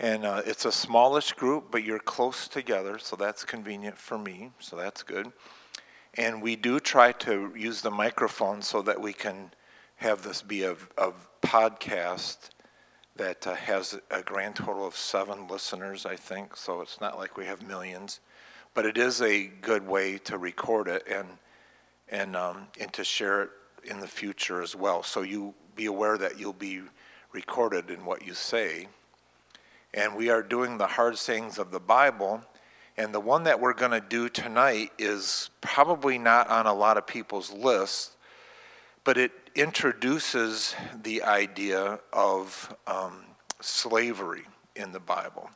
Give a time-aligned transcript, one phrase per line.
[0.00, 4.50] And uh, it's a smallish group, but you're close together, so that's convenient for me,
[4.58, 5.30] so that's good.
[6.14, 9.50] And we do try to use the microphone so that we can
[9.96, 12.48] have this be a, a podcast
[13.16, 17.36] that uh, has a grand total of seven listeners, I think, so it's not like
[17.36, 18.20] we have millions.
[18.72, 21.28] But it is a good way to record it and,
[22.08, 23.50] and, um, and to share it
[23.84, 25.02] in the future as well.
[25.02, 26.80] So you be aware that you'll be
[27.32, 28.88] recorded in what you say.
[29.92, 32.42] And we are doing the hard sayings of the Bible.
[32.96, 36.96] And the one that we're going to do tonight is probably not on a lot
[36.96, 38.16] of people's lists,
[39.04, 43.24] but it introduces the idea of um,
[43.60, 44.44] slavery
[44.76, 45.50] in the Bible.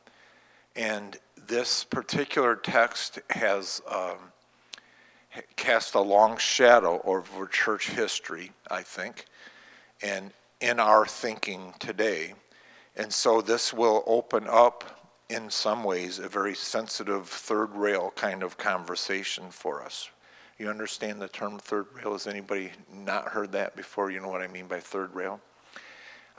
[0.75, 1.17] And
[1.47, 4.17] this particular text has um,
[5.55, 9.25] cast a long shadow over church history, I think,
[10.01, 12.33] and in our thinking today.
[12.97, 18.43] And so this will open up, in some ways, a very sensitive third rail kind
[18.43, 20.09] of conversation for us.
[20.57, 22.13] You understand the term third rail?
[22.13, 24.09] Has anybody not heard that before?
[24.11, 25.41] You know what I mean by third rail?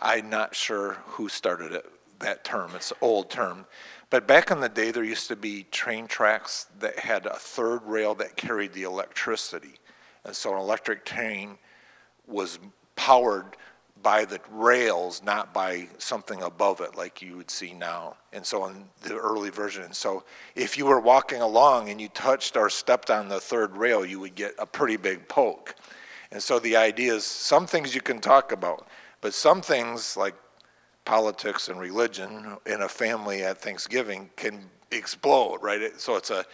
[0.00, 1.84] I'm not sure who started it,
[2.20, 2.70] that term.
[2.74, 3.66] It's an old term.
[4.08, 7.82] But back in the day, there used to be train tracks that had a third
[7.84, 9.74] rail that carried the electricity.
[10.24, 11.58] And so an electric train
[12.26, 12.58] was
[12.94, 13.56] powered
[14.02, 18.16] by the rails, not by something above it like you would see now.
[18.32, 22.08] And so in the early version, and so if you were walking along and you
[22.08, 25.74] touched or stepped on the third rail, you would get a pretty big poke.
[26.30, 28.88] And so the idea is some things you can talk about,
[29.20, 30.34] but some things like
[31.04, 35.98] politics and religion in a family at Thanksgiving can explode, right?
[35.98, 36.44] So it's a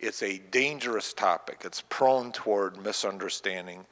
[0.00, 1.60] it's a dangerous topic.
[1.64, 3.84] It's prone toward misunderstanding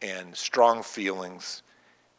[0.00, 1.62] and strong feelings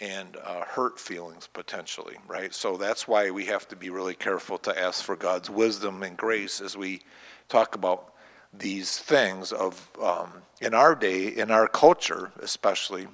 [0.04, 2.54] and uh, hurt feelings potentially, right?
[2.54, 6.18] So that's why we have to be really careful to ask for God's wisdom and
[6.18, 7.00] grace as we
[7.48, 8.14] talk about
[8.52, 13.08] these things of um, in our day, in our culture especially,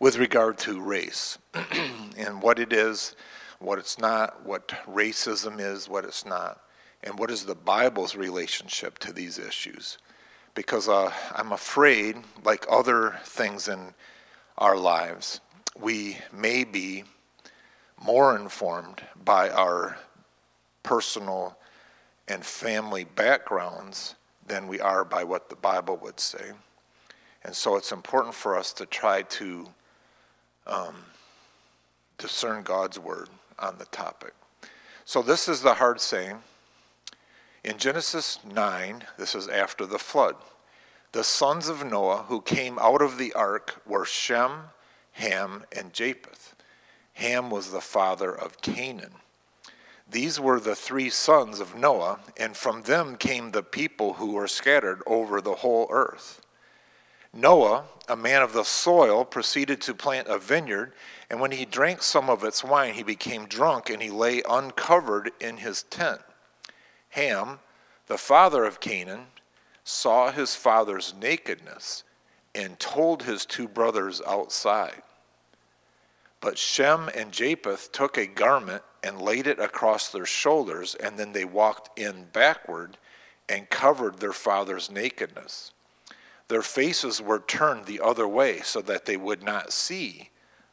[0.00, 1.36] with regard to race
[2.16, 3.14] and what it is,
[3.58, 6.62] what it's not, what racism is, what it's not,
[7.04, 9.98] and what is the Bible's relationship to these issues.
[10.54, 13.92] Because uh, I'm afraid, like other things in
[14.58, 15.40] our lives,
[15.78, 17.04] we may be
[18.02, 19.98] more informed by our
[20.82, 21.56] personal
[22.28, 24.14] and family backgrounds
[24.46, 26.52] than we are by what the Bible would say.
[27.44, 29.68] And so it's important for us to try to
[30.66, 30.96] um,
[32.18, 33.28] discern God's word
[33.58, 34.34] on the topic.
[35.04, 36.38] So this is the hard saying.
[37.62, 40.36] In Genesis 9, this is after the flood.
[41.16, 44.64] The sons of Noah who came out of the ark were Shem,
[45.12, 46.54] Ham, and Japheth.
[47.14, 49.14] Ham was the father of Canaan.
[50.06, 54.46] These were the three sons of Noah, and from them came the people who were
[54.46, 56.42] scattered over the whole earth.
[57.32, 60.92] Noah, a man of the soil, proceeded to plant a vineyard,
[61.30, 65.30] and when he drank some of its wine, he became drunk, and he lay uncovered
[65.40, 66.20] in his tent.
[67.08, 67.60] Ham,
[68.06, 69.28] the father of Canaan,
[69.88, 72.02] saw his father's nakedness
[72.56, 75.00] and told his two brothers outside.
[76.40, 81.32] But Shem and Japheth took a garment and laid it across their shoulders, and then
[81.32, 82.98] they walked in backward
[83.48, 85.72] and covered their father's nakedness.
[86.48, 90.30] Their faces were turned the other way so that they would not see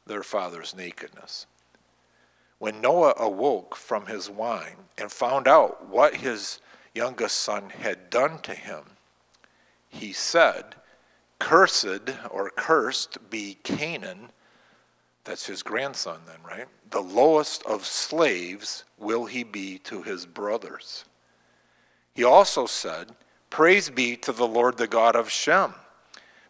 [0.07, 1.45] their father's nakedness.
[2.57, 6.59] When Noah awoke from his wine and found out what his
[6.95, 8.83] youngest son had done to him,
[9.93, 10.75] he said,
[11.39, 14.29] Cursed or cursed be Canaan,
[15.23, 16.67] that's his grandson then, right?
[16.89, 21.05] The lowest of slaves will he be to his brothers.
[22.13, 23.11] He also said,
[23.49, 25.73] Praise be to the Lord the God of Shem.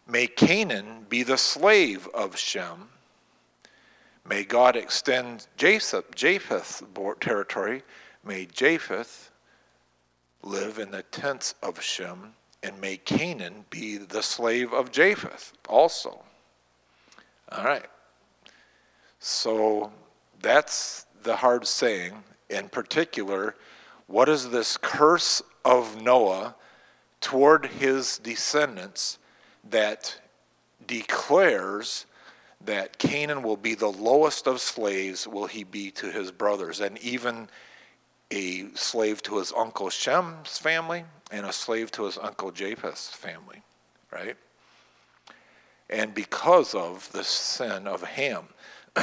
[0.06, 2.88] May Canaan be the slave of Shem.
[4.26, 6.82] May God extend Japheth, Japheth's
[7.20, 7.82] territory.
[8.24, 9.30] May Japheth
[10.42, 16.22] live in the tents of Shem and may Canaan be the slave of Japheth also.
[17.52, 17.86] All right.
[19.20, 19.92] So
[20.40, 22.24] that's the hard saying.
[22.48, 23.54] In particular,
[24.06, 26.56] what is this curse of Noah
[27.20, 29.18] toward his descendants
[29.68, 30.20] that
[30.86, 32.06] declares
[32.64, 36.96] that Canaan will be the lowest of slaves, will he be to his brothers, and
[36.98, 37.48] even
[38.30, 43.62] a slave to his uncle Shem's family and a slave to his uncle Japheth's family,
[44.12, 44.36] right?
[45.90, 48.44] And because of the sin of Ham.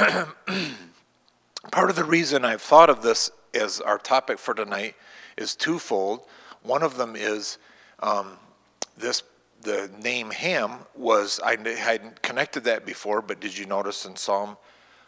[1.71, 4.95] Part of the reason I've thought of this as our topic for tonight
[5.35, 6.21] is twofold.
[6.63, 7.57] One of them is
[7.99, 8.37] um,
[8.97, 9.23] this
[9.61, 14.57] the name Ham was I hadn't connected that before, but did you notice in Psalm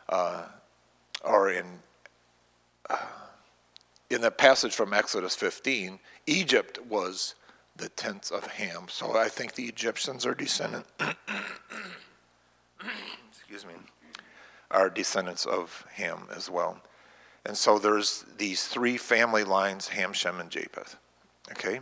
[0.10, 0.44] uh,
[1.24, 1.66] or in
[2.90, 2.98] uh,
[4.14, 7.36] in the passage from Exodus 15, Egypt was
[7.76, 8.86] the tents of Ham.
[8.88, 10.86] So I think the Egyptians are descendant.
[13.32, 13.74] excuse me,
[14.72, 16.82] are descendants of Ham as well.
[17.46, 20.96] And so there's these three family lines Ham, Shem, and Japheth.
[21.52, 21.82] Okay?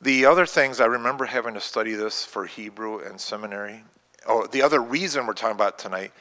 [0.00, 3.84] The other things, I remember having to study this for Hebrew and seminary.
[4.26, 6.12] Oh, the other reason we're talking about tonight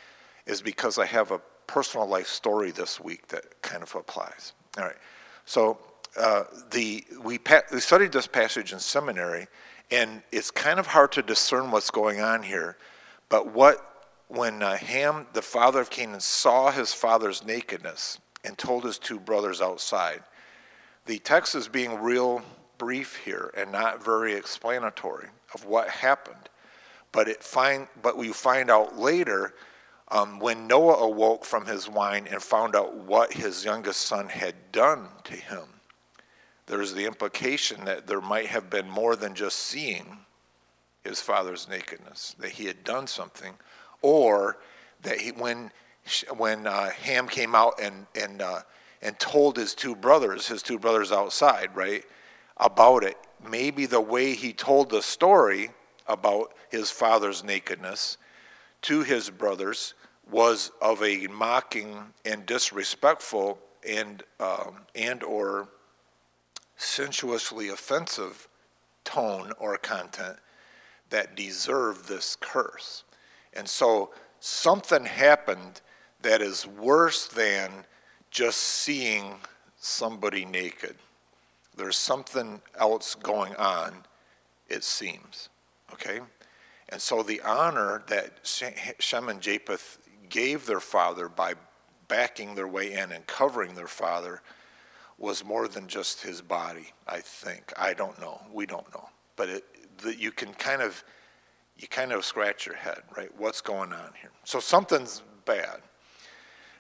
[0.45, 4.53] is because I have a personal life story this week that kind of applies.
[4.77, 4.95] All right.
[5.45, 5.77] So
[6.17, 9.47] uh, the we, pa- we studied this passage in seminary,
[9.91, 12.77] and it's kind of hard to discern what's going on here.
[13.29, 13.83] But what
[14.27, 19.19] when uh, Ham, the father of Canaan, saw his father's nakedness and told his two
[19.19, 20.23] brothers outside,
[21.05, 22.41] the text is being real
[22.77, 26.49] brief here and not very explanatory of what happened.
[27.11, 29.53] But it find, but we find out later
[30.09, 34.55] um, when Noah awoke from his wine and found out what his youngest son had
[34.71, 35.63] done to him.
[36.67, 40.19] There's the implication that there might have been more than just seeing
[41.03, 43.53] his father's nakedness, that he had done something,
[44.01, 44.57] or
[45.01, 45.71] that he, when
[46.35, 48.61] when uh, Ham came out and and uh,
[49.01, 52.03] and told his two brothers, his two brothers outside, right,
[52.57, 53.17] about it.
[53.49, 55.69] Maybe the way he told the story
[56.07, 58.17] about his father's nakedness
[58.83, 59.93] to his brothers
[60.29, 65.69] was of a mocking and disrespectful and um, and or
[66.77, 68.47] sensuously offensive
[69.03, 70.38] tone or content
[71.09, 73.03] that deserve this curse.
[73.53, 75.81] And so something happened
[76.21, 77.85] that is worse than
[78.29, 79.35] just seeing
[79.79, 80.95] somebody naked.
[81.75, 83.94] There's something else going on,
[84.68, 85.50] it seems.
[85.94, 86.19] Okay?
[86.89, 88.39] And so the honor that
[89.00, 91.53] Shem and Japheth gave their father by
[92.07, 94.41] backing their way in and covering their father
[95.17, 97.73] was more than just his body, I think.
[97.77, 98.41] I don't know.
[98.53, 99.09] We don't know.
[99.35, 99.63] But it,
[99.99, 101.03] the, you can kind of
[101.77, 103.29] you kind of scratch your head, right?
[103.37, 104.31] What's going on here?
[104.43, 105.81] So something's bad.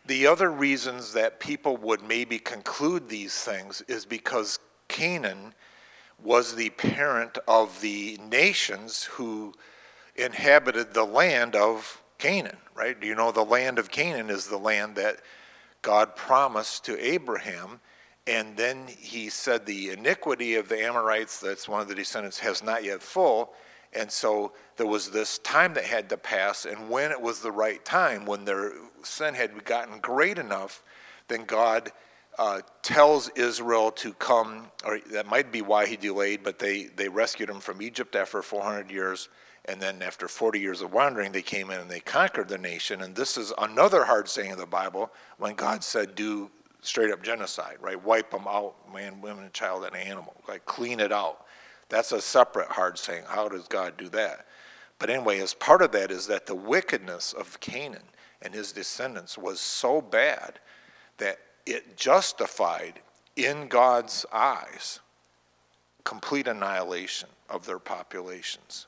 [0.07, 4.57] The other reasons that people would maybe conclude these things is because
[4.87, 5.53] Canaan
[6.23, 9.53] was the parent of the nations who
[10.15, 12.97] inhabited the land of Canaan, right?
[13.03, 15.17] You know the land of Canaan is the land that
[15.83, 17.81] God promised to Abraham?
[18.27, 22.61] And then he said the iniquity of the Amorites, that's one of the descendants, has
[22.61, 23.53] not yet full.
[23.93, 27.51] And so there was this time that had to pass, and when it was the
[27.51, 30.83] right time, when their sin had gotten great enough,
[31.29, 31.93] then God
[32.37, 37.07] uh, tells Israel to come, or that might be why he delayed, but they, they
[37.07, 39.29] rescued him from Egypt after 400 years.
[39.65, 43.01] And then after 40 years of wandering, they came in and they conquered the nation.
[43.01, 46.51] And this is another hard saying of the Bible when God said, do
[46.81, 48.01] straight up genocide, right?
[48.01, 51.45] Wipe them out, man, women, child, and animal, like clean it out.
[51.89, 53.23] That's a separate hard saying.
[53.27, 54.45] How does God do that?
[54.99, 58.03] But anyway, as part of that is that the wickedness of Canaan
[58.41, 60.59] and his descendants was so bad
[61.17, 62.99] that it justified
[63.35, 64.99] in God's eyes
[66.03, 68.87] complete annihilation of their populations.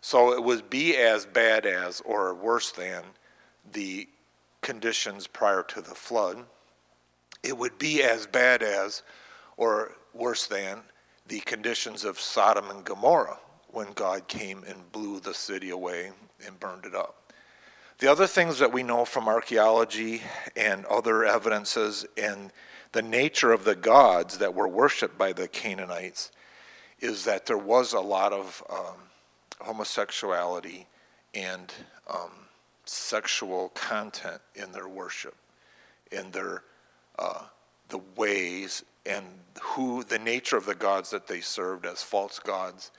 [0.00, 3.02] So it would be as bad as or worse than
[3.72, 4.08] the
[4.62, 6.44] conditions prior to the flood.
[7.46, 9.02] It would be as bad as
[9.56, 10.80] or worse than
[11.28, 13.38] the conditions of Sodom and Gomorrah
[13.68, 16.10] when God came and blew the city away
[16.44, 17.32] and burned it up.
[17.98, 20.22] The other things that we know from archaeology
[20.56, 22.52] and other evidences and
[22.92, 26.32] the nature of the gods that were worshipped by the Canaanites
[27.00, 28.96] is that there was a lot of um,
[29.60, 30.86] homosexuality
[31.34, 31.72] and
[32.12, 32.30] um,
[32.84, 35.36] sexual content in their worship,
[36.10, 36.62] in their
[37.18, 37.42] uh,
[37.88, 39.24] the ways and
[39.62, 42.90] who the nature of the gods that they served as false gods,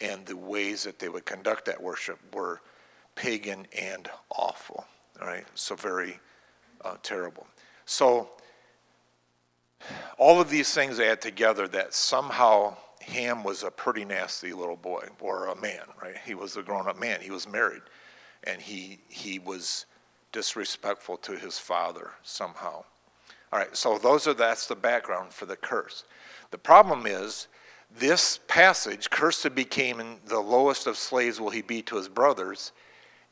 [0.00, 2.60] and the ways that they would conduct that worship were
[3.14, 4.84] pagan and awful.
[5.20, 6.18] All right, so very
[6.84, 7.46] uh, terrible.
[7.86, 8.30] So
[10.18, 15.06] all of these things add together that somehow Ham was a pretty nasty little boy
[15.20, 16.16] or a man, right?
[16.24, 17.20] He was a grown-up man.
[17.20, 17.82] He was married,
[18.44, 19.86] and he he was
[20.32, 22.84] disrespectful to his father somehow.
[23.52, 26.04] All right, so those are that's the background for the curse.
[26.50, 27.48] The problem is
[27.94, 32.72] this passage, cursed became the lowest of slaves will he be to his brothers,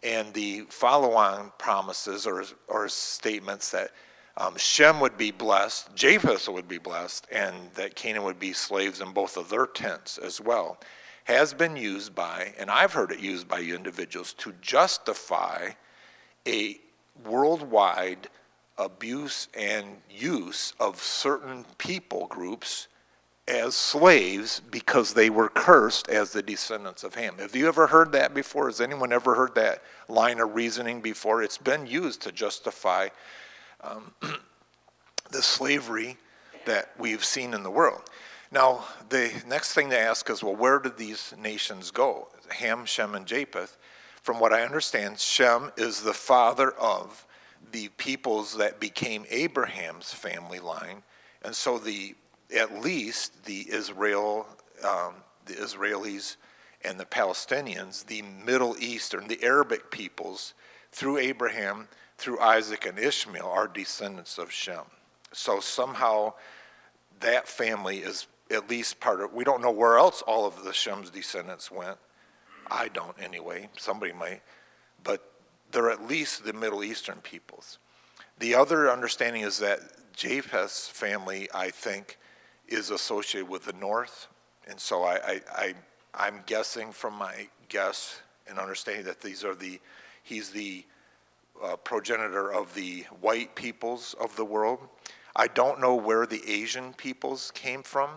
[0.03, 3.93] and the follow on promises or, or statements that
[4.37, 9.01] um, Shem would be blessed, Japheth would be blessed, and that Canaan would be slaves
[9.01, 10.79] in both of their tents as well,
[11.25, 15.71] has been used by, and I've heard it used by individuals to justify
[16.47, 16.79] a
[17.25, 18.29] worldwide
[18.81, 22.89] abuse and use of certain people groups
[23.47, 27.37] as slaves because they were cursed as the descendants of Ham.
[27.39, 28.67] Have you ever heard that before?
[28.67, 31.43] Has anyone ever heard that line of reasoning before?
[31.43, 33.09] It's been used to justify
[33.83, 34.13] um,
[35.31, 36.17] the slavery
[36.65, 38.03] that we've seen in the world.
[38.53, 42.29] Now, the next thing to ask is well, where did these nations go?
[42.51, 43.77] Ham, Shem, and Japheth.
[44.23, 47.27] From what I understand, Shem is the father of
[47.73, 51.03] the peoples that became Abraham's family line.
[51.43, 52.15] And so the
[52.57, 54.47] at least the Israel,
[54.85, 55.15] um,
[55.47, 56.37] the Israelis
[56.85, 60.55] and the Palestinians, the Middle Eastern, the Arabic peoples,
[60.93, 64.83] through Abraham, through Isaac and Ishmael, are descendants of Shem.
[65.33, 66.35] So somehow
[67.21, 70.73] that family is at least part of, we don't know where else all of the
[70.73, 71.97] Shem's descendants went.
[72.69, 74.43] I don't anyway, somebody might.
[75.05, 75.30] But
[75.73, 77.79] they're at least the Middle Eastern peoples.
[78.39, 79.81] The other understanding is that
[80.15, 82.19] Japheth's family, I think,
[82.69, 84.29] is associated with the north.
[84.67, 85.75] And so I, I, I,
[86.15, 89.81] I'm guessing from my guess and understanding that these are the,
[90.23, 90.85] he's the
[91.63, 94.81] uh, progenitor of the white peoples of the world.
[95.37, 98.11] I don't know where the Asian peoples came from.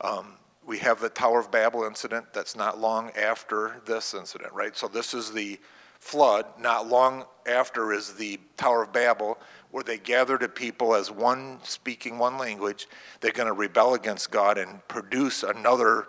[0.00, 0.34] Um,
[0.66, 4.76] we have the Tower of Babel incident that's not long after this incident, right?
[4.76, 5.58] So this is the
[6.04, 6.44] flood.
[6.60, 9.38] Not long after is the Tower of Babel,
[9.70, 12.86] where they gather to people as one speaking one language.
[13.20, 16.06] They're going to rebel against God and produce another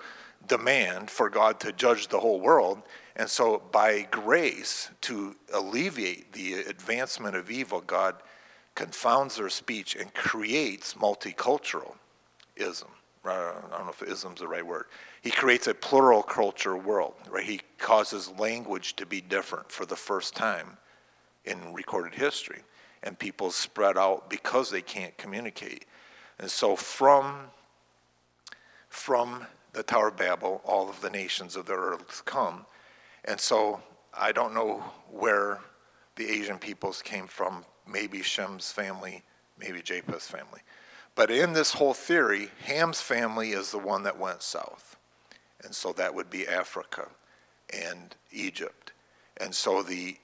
[0.48, 2.82] demand for God to judge the whole world.
[3.16, 8.16] And so, by grace, to alleviate the advancement of evil, God
[8.76, 11.96] confounds their speech and creates multiculturalism.
[13.24, 14.86] I don't know if ism's the right word.
[15.26, 17.44] He creates a plural culture world, right?
[17.44, 20.78] He causes language to be different for the first time
[21.46, 22.62] in recorded history
[23.02, 25.86] and people spread out because they can't communicate.
[26.38, 27.48] And so from,
[28.88, 32.68] from the Tower of Babel, all of the nations of the earth come.
[33.24, 33.82] And so
[34.14, 35.60] I don't know where
[36.18, 39.24] the Asian peoples came from, maybe Shem's family,
[39.58, 40.62] maybe Japheth's family.
[41.16, 44.95] But in this whole theory, Ham's family is the one that went south.
[45.64, 47.08] And so that would be Africa
[47.72, 48.92] and Egypt.
[49.38, 50.18] And so the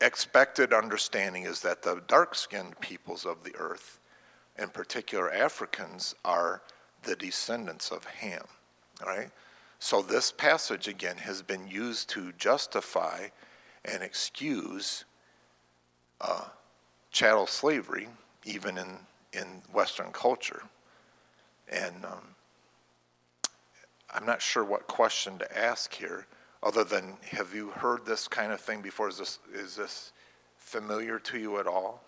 [0.00, 4.00] expected understanding is that the dark skinned peoples of the earth,
[4.58, 6.62] in particular Africans, are
[7.02, 8.44] the descendants of Ham.
[9.04, 9.30] Right?
[9.78, 13.28] So this passage again has been used to justify
[13.84, 15.04] and excuse
[16.20, 16.46] uh,
[17.12, 18.08] chattel slavery,
[18.44, 18.96] even in,
[19.32, 20.62] in Western culture.
[21.70, 22.34] And um,
[24.12, 26.26] I'm not sure what question to ask here
[26.62, 29.08] other than have you heard this kind of thing before?
[29.08, 30.12] Is this, is this
[30.56, 32.02] familiar to you at all?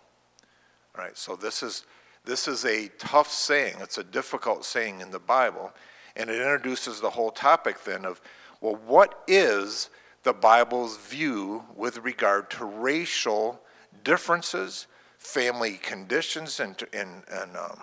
[0.96, 1.84] All right, so this is,
[2.24, 3.76] this is a tough saying.
[3.80, 5.72] It's a difficult saying in the Bible,
[6.16, 8.20] and it introduces the whole topic then of,
[8.60, 9.88] well, what is
[10.22, 13.60] the Bible's view with regard to racial
[14.04, 14.86] differences,
[15.18, 17.82] family conditions, and, and, and, um,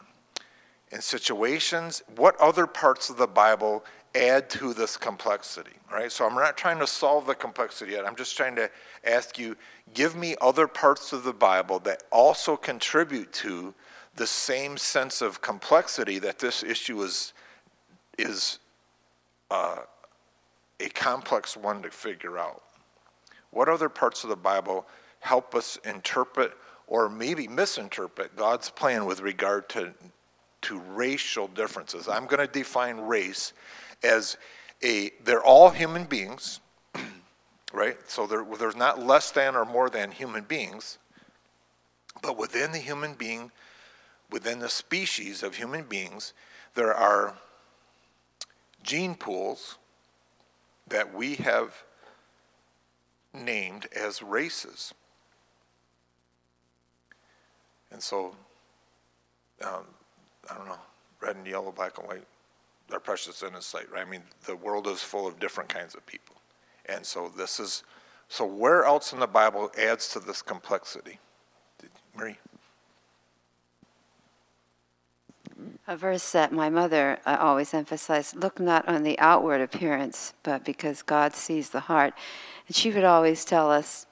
[0.92, 2.04] and situations?
[2.16, 6.12] What other parts of the Bible add to this complexity, right?
[6.12, 8.06] So I'm not trying to solve the complexity yet.
[8.06, 8.70] I'm just trying to
[9.04, 9.56] ask you
[9.94, 13.74] give me other parts of the Bible that also contribute to
[14.16, 17.34] the same sense of complexity that this issue is,
[18.18, 18.60] is
[19.52, 19.78] uh,
[20.80, 22.64] a complex one to figure out.
[23.52, 24.86] What other parts of the Bible
[25.20, 26.54] help us interpret
[26.88, 29.94] or maybe misinterpret God's plan with regard to,
[30.64, 32.08] to racial differences?
[32.08, 33.54] I'm going to define race
[34.04, 34.38] as
[34.84, 36.60] a, they're all human beings,
[37.74, 37.98] right?
[38.08, 40.98] So there's not less than or more than human beings,
[42.22, 43.52] but within the human being,
[44.32, 46.34] within the species of human beings,
[46.76, 47.36] there are
[48.84, 49.78] gene pools
[50.88, 51.84] that we have
[53.34, 54.94] named as races.
[57.92, 58.36] And so,
[59.64, 59.84] um,
[60.50, 60.80] I don't know,
[61.22, 62.26] red and yellow, black and white,
[62.92, 64.06] are precious in his sight, right?
[64.06, 66.36] I mean, the world is full of different kinds of people.
[66.86, 67.84] And so this is,
[68.30, 71.20] so where else in the Bible adds to this complexity?
[71.80, 72.38] Did, Marie?
[75.88, 80.64] A verse that my mother uh, always emphasized look not on the outward appearance, but
[80.64, 82.14] because God sees the heart.
[82.68, 84.06] And she would always tell us,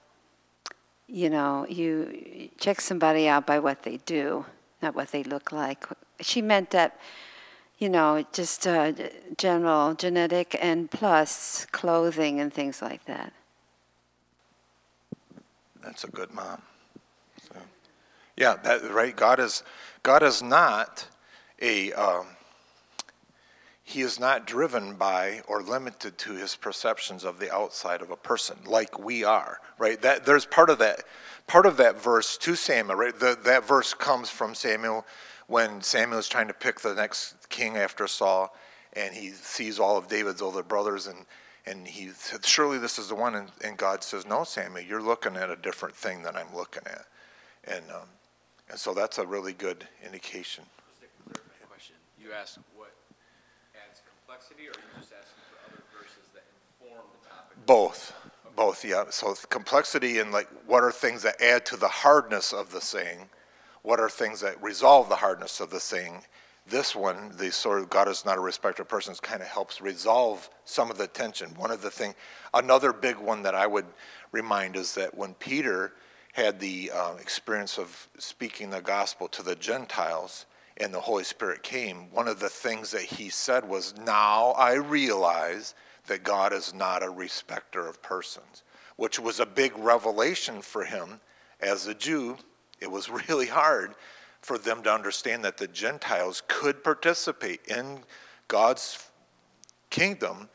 [1.08, 4.46] you know, you check somebody out by what they do,
[4.82, 5.86] not what they look like.
[6.20, 7.00] She meant that,
[7.77, 8.94] you know, just uh,
[9.38, 13.34] general genetic and plus clothing and things like that.
[15.84, 16.62] That's a good mom.
[17.48, 17.55] So,
[18.38, 19.15] yeah, that right.
[19.15, 19.63] God is
[20.03, 21.08] God is not
[21.62, 22.27] a um,
[23.88, 28.15] he is not driven by or limited to his perceptions of the outside of a
[28.15, 31.03] person like we are right that there's part of that
[31.46, 35.05] part of that verse to samuel right the, that verse comes from samuel
[35.48, 38.56] when samuel is trying to pick the next king after saul
[38.94, 41.25] and he sees all of david's older brothers and
[41.66, 45.02] and he said surely this is the one and, and god says no samuel you're
[45.02, 47.06] looking at a different thing than i'm looking at
[47.66, 48.08] and um,
[48.70, 50.64] and so that's a really good indication
[51.75, 51.96] question.
[52.20, 52.94] You asked what
[53.75, 56.44] adds complexity, or are you just asking for other verses that
[56.80, 57.66] inform the topic?
[57.66, 58.14] Both,
[58.56, 59.06] both, yeah.
[59.10, 63.30] So complexity and like, what are things that add to the hardness of the saying?
[63.86, 66.24] What are things that resolve the hardness of the saying?
[66.65, 69.80] This one, the sort of God is not a respecter of persons, kind of helps
[69.80, 71.51] resolve some of the tension.
[71.51, 72.15] One of the thing,
[72.51, 73.86] another big one that I would
[74.32, 75.94] remind is that when Peter
[76.34, 81.62] had the uh, experience of speaking the gospel to the Gentiles and the Holy Spirit
[81.62, 85.75] came, one of the things that he said was, Now I realize
[86.08, 88.63] that God is not a respecter of persons,
[88.96, 91.20] which was a big revelation for him
[91.62, 92.38] as a Jew.
[92.86, 93.96] It was really hard
[94.42, 98.01] for them to understand that the Gentiles could participate in
[98.48, 99.10] God's
[99.89, 100.50] kingdom,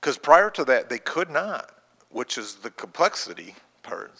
[0.00, 1.72] because prior to that, they could not,
[2.10, 4.12] which is the complexity part.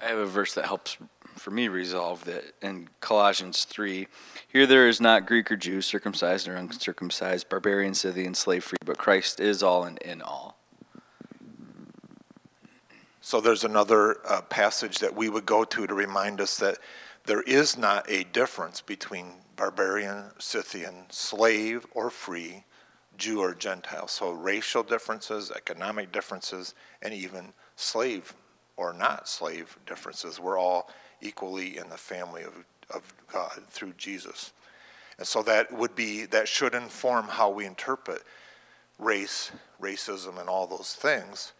[0.00, 0.96] I have a verse that helps
[1.34, 4.06] for me resolve that in Colossians 3.
[4.46, 8.96] Here there is not Greek or Jew, circumcised or uncircumcised, barbarian, Scythian, slave free, but
[8.96, 10.53] Christ is all and in all.
[13.24, 16.76] So there's another uh, passage that we would go to to remind us that
[17.24, 22.64] there is not a difference between barbarian, Scythian, slave or free,
[23.16, 24.08] Jew or Gentile.
[24.08, 28.34] So racial differences, economic differences, and even slave
[28.76, 30.38] or not slave differences.
[30.38, 30.90] We're all
[31.22, 32.52] equally in the family of,
[32.90, 34.52] of God through Jesus.
[35.16, 38.20] And so that would be, that should inform how we interpret
[38.98, 41.54] race, racism, and all those things.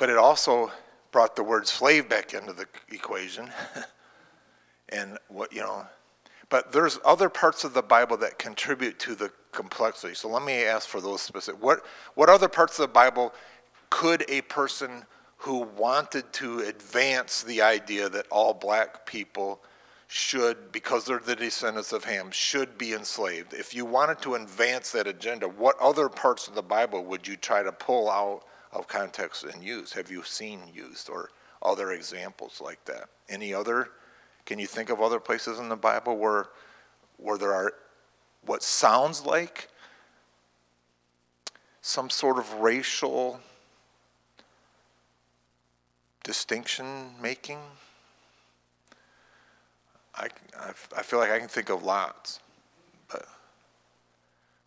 [0.00, 0.72] But it also
[1.12, 3.50] brought the word slave back into the equation.
[4.88, 5.86] and what, you know,
[6.48, 10.14] but there's other parts of the Bible that contribute to the complexity.
[10.14, 11.62] So let me ask for those specific.
[11.62, 11.84] What,
[12.14, 13.34] what other parts of the Bible
[13.90, 15.04] could a person
[15.36, 19.60] who wanted to advance the idea that all black people
[20.08, 23.52] should, because they're the descendants of Ham, should be enslaved.
[23.52, 27.36] If you wanted to advance that agenda, what other parts of the Bible would you
[27.36, 29.92] try to pull out of context and use?
[29.92, 31.30] Have you seen used or
[31.62, 33.08] other examples like that?
[33.28, 33.90] Any other?
[34.46, 36.46] Can you think of other places in the Bible where,
[37.16, 37.72] where there are
[38.46, 39.68] what sounds like
[41.82, 43.40] some sort of racial
[46.24, 47.58] distinction making?
[50.14, 50.28] I,
[50.58, 52.40] I, I feel like I can think of lots.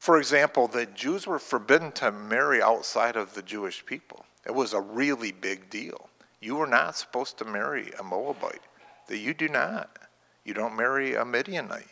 [0.04, 4.26] For example, the Jews were forbidden to marry outside of the Jewish people.
[4.46, 6.10] It was a really big deal.
[6.42, 8.60] You were not supposed to marry a Moabite.
[9.08, 9.98] That you do not.
[10.44, 11.88] You don't marry a Midianite.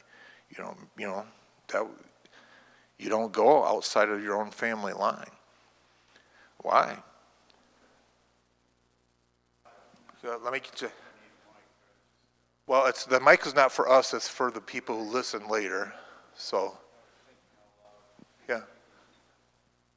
[0.49, 0.77] You don't.
[0.97, 1.25] You know
[1.69, 1.87] that.
[2.99, 5.31] You don't go outside of your own family line.
[6.57, 6.97] Why?
[10.21, 10.91] So let me get you.
[12.67, 14.13] Well, it's the mic is not for us.
[14.13, 15.93] It's for the people who listen later.
[16.35, 16.77] So,
[18.49, 18.61] yeah.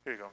[0.05, 0.29] Here you go.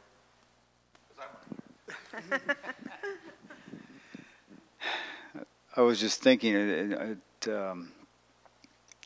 [5.77, 7.93] I was just thinking, it, it, um,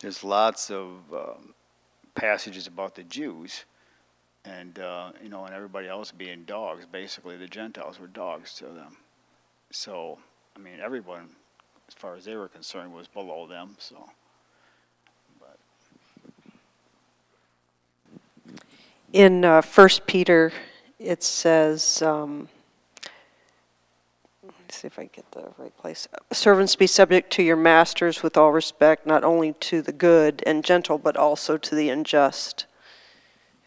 [0.02, 1.54] there's lots of um,
[2.16, 3.66] passages about the Jews,
[4.44, 6.88] and uh, you know, and everybody else being dogs.
[6.92, 8.98] Basically, the Gentiles were dogs to them.
[9.70, 10.18] So,
[10.56, 11.30] I mean, everyone,
[11.88, 13.76] as far as they were concerned, was below them.
[13.78, 14.10] So,
[19.14, 20.52] In uh, 1 Peter,
[21.00, 22.50] it says, um,
[24.44, 26.08] let's see if I get the right place.
[26.32, 30.66] Servants, be subject to your masters with all respect, not only to the good and
[30.66, 32.66] gentle, but also to the unjust.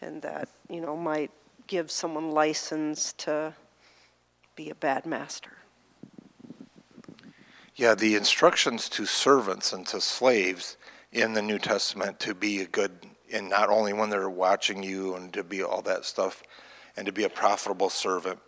[0.01, 1.31] And that, you know, might
[1.67, 3.53] give someone license to
[4.55, 5.51] be a bad master.
[7.75, 10.75] Yeah, the instructions to servants and to slaves
[11.13, 12.91] in the New Testament to be a good,
[13.31, 16.43] and not only when they're watching you and to be all that stuff,
[16.99, 18.39] and to be a profitable servant.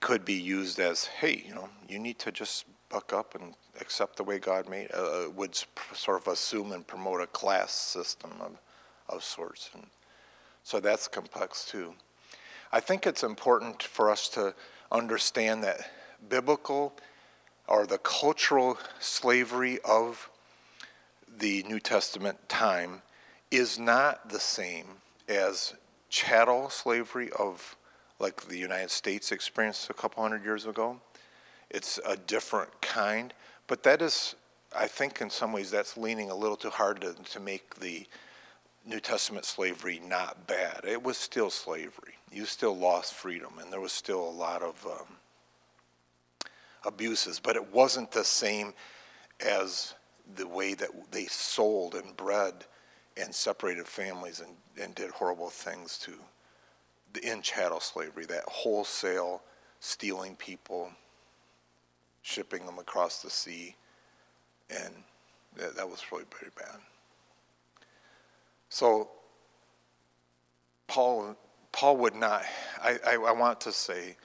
[0.00, 4.16] could be used as, hey, you know, you need to just buck up and accept
[4.16, 5.54] the way God made, uh, would
[5.94, 8.58] sort of assume and promote a class system of,
[9.08, 9.70] of sorts.
[9.74, 9.86] And
[10.62, 11.94] so that's complex too.
[12.72, 14.54] I think it's important for us to
[14.90, 15.90] understand that
[16.28, 16.94] biblical
[17.66, 20.28] or the cultural slavery of
[21.38, 23.02] the New Testament time
[23.50, 24.86] is not the same
[25.28, 25.74] as
[26.08, 27.76] chattel slavery of
[28.18, 31.00] like the United States experienced a couple hundred years ago.
[31.70, 33.32] It's a different kind,
[33.66, 34.34] but that is,
[34.76, 38.06] I think, in some ways, that's leaning a little too hard to, to make the
[38.84, 40.80] New Testament slavery not bad.
[40.84, 42.14] It was still slavery.
[42.32, 45.16] You still lost freedom, and there was still a lot of um,
[46.84, 48.74] abuses, but it wasn't the same
[49.40, 49.94] as
[50.36, 52.64] the way that they sold and bred
[53.20, 56.12] and separated families and, and did horrible things to
[57.12, 59.42] the in chattel slavery, that wholesale
[59.80, 60.90] stealing people,
[62.22, 63.74] shipping them across the sea,
[64.70, 64.94] and
[65.56, 66.78] that, that was really very bad.
[68.68, 69.08] So
[70.86, 71.36] Paul,
[71.72, 72.44] Paul would not.
[72.82, 74.16] I, I, I want to say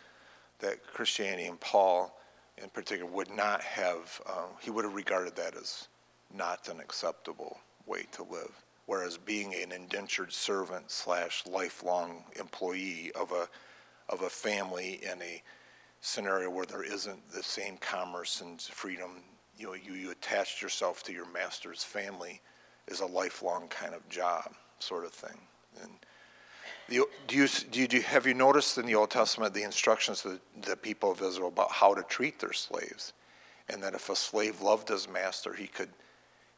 [0.60, 2.16] that Christianity and Paul,
[2.62, 4.22] in particular, would not have.
[4.28, 5.88] Um, he would have regarded that as
[6.36, 8.65] not an acceptable way to live.
[8.86, 13.48] Whereas being an indentured servant slash lifelong employee of a
[14.08, 15.42] of a family in a
[16.02, 19.24] scenario where there isn't the same commerce and freedom,
[19.58, 22.40] you know, you, you attached yourself to your master's family
[22.88, 25.40] is a lifelong kind of job sort of thing.
[25.82, 25.92] And
[26.88, 29.64] the, do you, do you, do you- have you noticed in the Old Testament the
[29.64, 33.14] instructions to the people of Israel about how to treat their slaves?
[33.68, 35.90] And that if a slave loved his master, he could,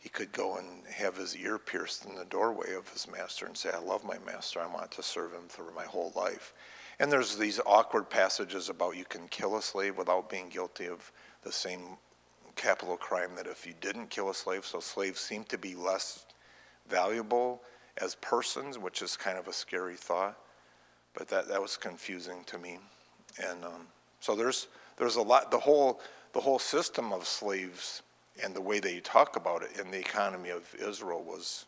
[0.07, 3.57] he could go and have his ear pierced in the doorway of his master and
[3.57, 6.53] say, I love my master, I want to serve him for my whole life.
[6.97, 11.11] And there's these awkward passages about you can kill a slave without being guilty of
[11.43, 11.97] the same
[12.55, 14.65] capital crime that if you didn't kill a slave.
[14.65, 16.25] So slaves seem to be less
[16.89, 17.61] valuable
[17.97, 20.37] as persons, which is kind of a scary thought.
[21.15, 22.79] But that, that was confusing to me.
[23.45, 23.87] And um,
[24.21, 25.99] so there's, there's a lot, the whole,
[26.31, 28.03] the whole system of slaves
[28.43, 31.65] and the way they talk about it in the economy of Israel was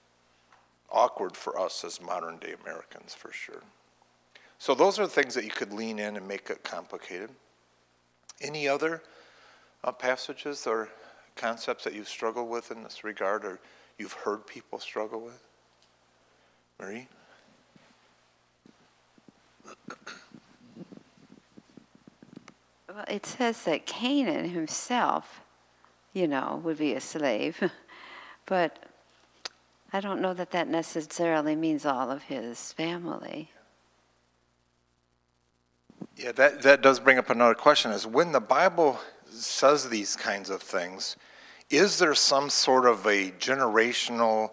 [0.92, 3.64] awkward for us as modern day Americans, for sure.
[4.58, 7.30] So those are the things that you could lean in and make it complicated.
[8.42, 9.02] Any other
[9.84, 10.90] uh, passages or
[11.36, 13.60] concepts that you've struggled with in this regard or
[13.98, 15.42] you've heard people struggle with?
[16.80, 17.08] Marie?
[22.88, 25.42] Well, it says that Canaan himself,
[26.14, 27.72] you know, would be a slave,
[28.46, 28.78] but
[29.92, 33.52] I don't know that that necessarily means all of his family.
[36.16, 40.50] Yeah, that, that does bring up another question is when the Bible says these kinds
[40.50, 41.16] of things,
[41.70, 44.52] is there some sort of a generational,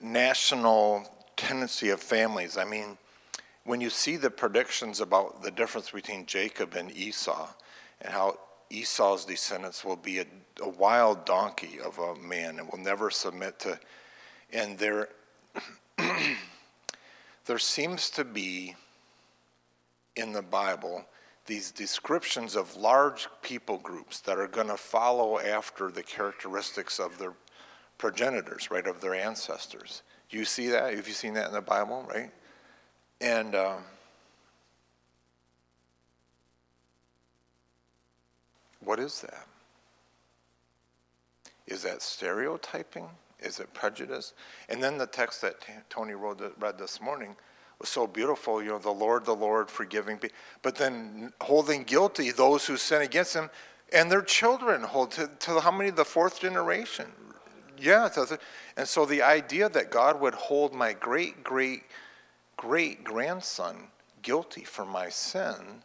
[0.00, 2.56] national tendency of families?
[2.56, 2.98] I mean,
[3.64, 7.48] when you see the predictions about the difference between Jacob and Esau
[8.00, 8.38] and how
[8.70, 10.26] Esau's descendants will be a,
[10.62, 13.78] a wild donkey of a man and will never submit to,
[14.52, 15.08] and there,
[17.46, 18.74] there seems to be
[20.16, 21.04] in the Bible
[21.46, 27.18] these descriptions of large people groups that are going to follow after the characteristics of
[27.18, 27.32] their
[27.96, 30.02] progenitors, right, of their ancestors.
[30.28, 30.94] Do you see that?
[30.94, 32.30] Have you seen that in the Bible, right?
[33.20, 33.82] And um,
[38.88, 39.46] what is that?
[41.66, 43.06] Is that stereotyping?
[43.38, 44.32] Is it prejudice?
[44.70, 45.56] And then the text that
[45.90, 47.36] Tony read this morning
[47.78, 50.18] was so beautiful, you know, the Lord, the Lord, forgiving,
[50.62, 53.50] but then holding guilty those who sin against him
[53.92, 55.90] and their children hold to, to how many?
[55.90, 57.08] The fourth generation.
[57.76, 58.08] Yeah.
[58.78, 61.82] And so the idea that God would hold my great, great,
[62.56, 63.88] great grandson
[64.22, 65.82] guilty for my sin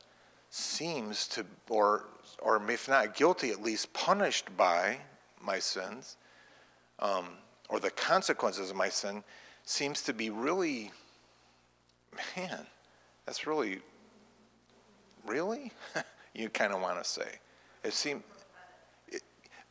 [0.49, 2.05] seems to, or,
[2.43, 4.97] or if not guilty, at least punished by
[5.41, 6.17] my sins,
[6.99, 7.25] um,
[7.69, 9.23] or the consequences of my sin,
[9.65, 10.91] seems to be really
[12.35, 12.65] man,
[13.25, 13.79] that's really,
[15.25, 15.71] really?
[16.33, 17.27] you kind of want to say.
[17.83, 18.23] It seems,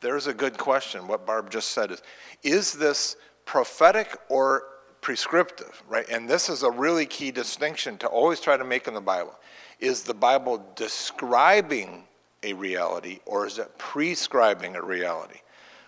[0.01, 1.07] there's a good question.
[1.07, 2.03] What Barb just said is,
[2.43, 4.65] is this prophetic or
[5.01, 6.09] prescriptive, right?
[6.09, 9.35] And this is a really key distinction to always try to make in the Bible.
[9.81, 12.05] Is the Bible describing
[12.43, 15.41] a reality or is it prescribing a reality?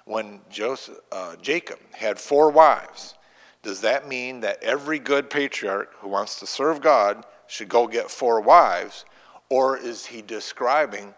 [0.04, 3.14] When Joseph, uh, Jacob had four wives,
[3.62, 8.10] does that mean that every good patriarch who wants to serve God should go get
[8.10, 9.06] four wives?
[9.48, 11.14] Or is he describing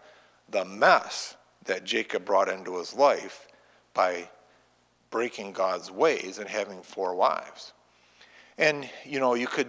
[0.49, 3.47] the mess that Jacob brought into his life
[3.93, 4.29] by
[5.09, 7.73] breaking God's ways and having four wives?
[8.57, 9.67] And, you know, you could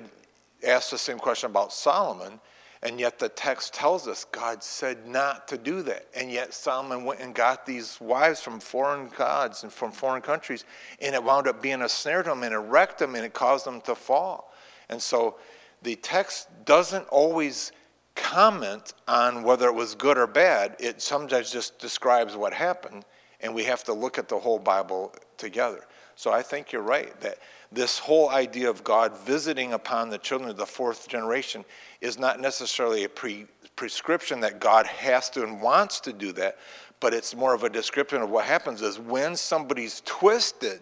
[0.67, 2.41] ask the same question about Solomon,
[2.83, 6.07] and yet the text tells us God said not to do that.
[6.15, 10.65] And yet Solomon went and got these wives from foreign gods and from foreign countries,
[11.01, 13.35] and it wound up being a snare to him and it wrecked him and it
[13.35, 14.53] caused him to fall.
[14.89, 15.37] And so
[15.83, 17.73] the text doesn't always
[18.15, 20.77] comment on whether it was good or bad.
[20.79, 23.05] It sometimes just describes what happened,
[23.41, 25.85] and we have to look at the whole Bible together.
[26.17, 27.39] So I think you're right that
[27.71, 31.65] this whole idea of God visiting upon the children of the fourth generation
[32.01, 36.59] is not necessarily a pre- prescription that God has to and wants to do that,
[37.01, 40.81] but it's more of a description of what happens is when somebody's twisted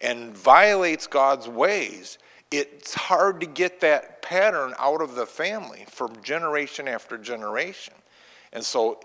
[0.00, 2.18] and violates God's ways,
[2.50, 7.94] it's hard to get that pattern out of the family from generation after generation.
[8.52, 9.00] And so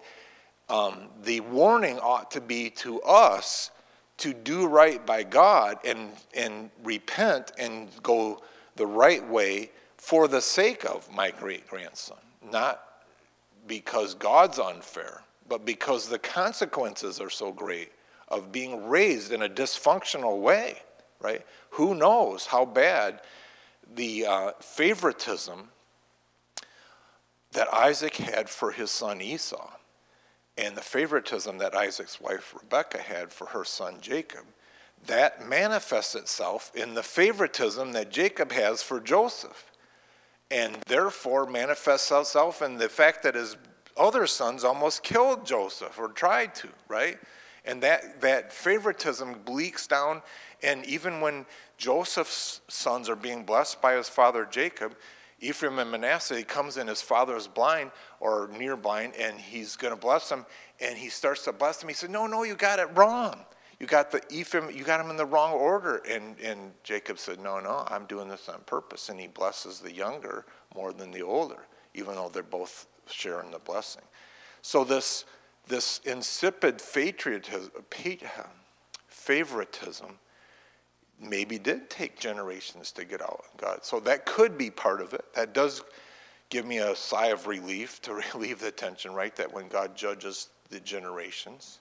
[0.69, 3.71] um, the warning ought to be to us
[4.17, 8.41] to do right by God and, and repent and go
[8.75, 12.17] the right way for the sake of my great grandson,
[12.51, 12.81] not
[13.67, 17.91] because God's unfair, but because the consequences are so great
[18.27, 20.81] of being raised in a dysfunctional way,
[21.19, 21.45] right?
[21.71, 23.21] Who knows how bad
[23.95, 25.69] the uh, favoritism
[27.51, 29.71] that Isaac had for his son Esau
[30.57, 34.45] and the favoritism that Isaac's wife Rebekah had for her son Jacob,
[35.05, 39.71] that manifests itself in the favoritism that Jacob has for Joseph,
[40.51, 43.57] and therefore manifests itself in the fact that his
[43.97, 47.17] other sons almost killed Joseph or tried to, right?
[47.65, 50.21] And that, that favoritism leaks down,
[50.61, 51.45] and even when
[51.77, 54.95] Joseph's sons are being blessed by his father Jacob,
[55.43, 59.75] Ephraim and Manasseh, he comes in, his father is blind or near blind, and he's
[59.75, 60.45] going to bless him.
[60.79, 61.89] And he starts to bless him.
[61.89, 63.45] He said, No, no, you got it wrong.
[63.79, 65.97] You got the Ephraim, you got him in the wrong order.
[66.09, 69.09] And, and Jacob said, No, no, I'm doing this on purpose.
[69.09, 73.59] And he blesses the younger more than the older, even though they're both sharing the
[73.59, 74.03] blessing.
[74.61, 75.25] So this,
[75.67, 77.71] this insipid patriotism,
[79.07, 80.19] favoritism
[81.19, 83.79] maybe did take generations to get out of God.
[83.83, 85.25] So that could be part of it.
[85.35, 85.83] That does
[86.49, 89.35] give me a sigh of relief to relieve the tension, right?
[89.35, 91.79] That when God judges the generations.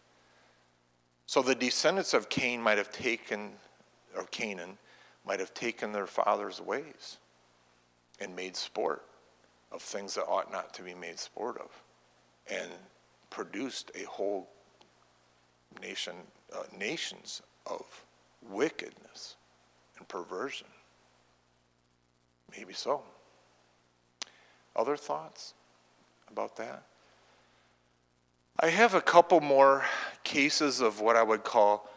[1.27, 3.53] So the descendants of Cain might have taken,
[4.16, 4.77] or Canaan,
[5.27, 7.18] might have taken their father's ways
[8.21, 9.05] and made sport
[9.71, 11.71] of things that ought not to be made sport of
[12.51, 12.71] and
[13.31, 14.49] produced a whole
[15.81, 16.14] nation,
[16.55, 18.05] uh, nations of
[18.50, 19.37] wickedness
[19.98, 20.68] and perversion.
[22.57, 23.02] Maybe so.
[24.74, 25.55] Other thoughts
[26.31, 26.83] about that?
[28.61, 29.85] I have a couple more
[30.24, 31.88] cases of what I would call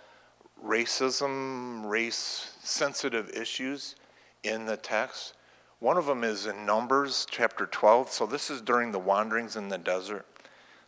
[0.63, 3.95] racism, race sensitive issues
[4.43, 5.33] in the text.
[5.79, 8.09] One of them is in Numbers chapter 12.
[8.09, 10.25] So this is during the wanderings in the desert.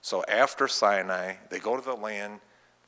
[0.01, 2.39] So after Sinai, they go to the land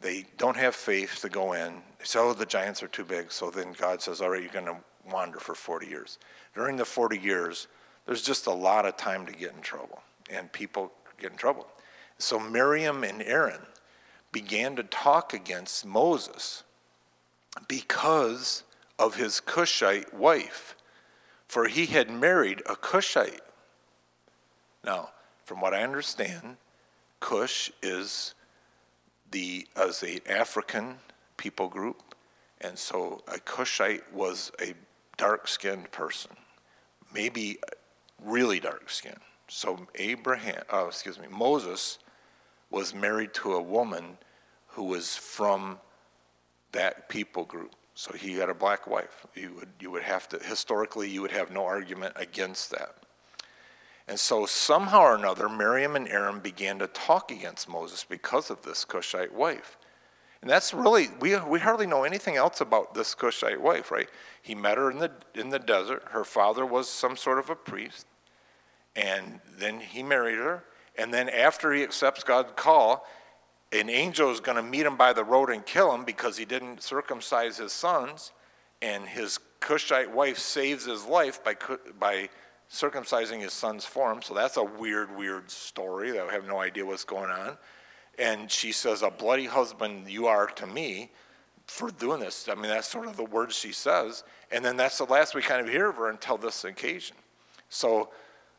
[0.01, 1.81] they don't have faith to go in.
[2.03, 3.31] So the giants are too big.
[3.31, 4.77] So then God says, All right, you're going to
[5.09, 6.19] wander for 40 years.
[6.55, 7.67] During the 40 years,
[8.05, 11.67] there's just a lot of time to get in trouble, and people get in trouble.
[12.17, 13.61] So Miriam and Aaron
[14.31, 16.63] began to talk against Moses
[17.67, 18.63] because
[18.97, 20.75] of his Cushite wife,
[21.47, 23.41] for he had married a Cushite.
[24.83, 25.09] Now,
[25.45, 26.57] from what I understand,
[27.19, 28.33] Cush is
[29.31, 30.95] the as a African
[31.37, 32.15] people group,
[32.61, 34.73] and so a Cushite was a
[35.17, 36.31] dark-skinned person,
[37.13, 37.59] maybe
[38.23, 39.19] really dark-skinned.
[39.47, 41.99] So Abraham, oh, excuse me, Moses
[42.69, 44.17] was married to a woman
[44.67, 45.79] who was from
[46.71, 47.75] that people group.
[47.95, 49.25] So he had a black wife.
[49.35, 52.95] You would you would have to historically you would have no argument against that.
[54.09, 58.63] And so, somehow or another, Miriam and Aaron began to talk against Moses because of
[58.63, 59.77] this Cushite wife.
[60.41, 64.09] And that's really, we, we hardly know anything else about this Cushite wife, right?
[64.41, 66.01] He met her in the, in the desert.
[66.09, 68.07] Her father was some sort of a priest.
[68.95, 70.63] And then he married her.
[70.97, 73.05] And then, after he accepts God's call,
[73.71, 76.45] an angel is going to meet him by the road and kill him because he
[76.45, 78.31] didn't circumcise his sons.
[78.81, 81.55] And his Cushite wife saves his life by,
[81.99, 82.29] by
[82.71, 84.21] circumcising his son's form.
[84.21, 87.57] So that's a weird, weird story that I have no idea what's going on.
[88.17, 91.09] And she says, A bloody husband you are to me
[91.65, 92.47] for doing this.
[92.49, 94.23] I mean, that's sort of the words she says.
[94.51, 97.15] And then that's the last we kind of hear of her until this occasion.
[97.69, 98.09] So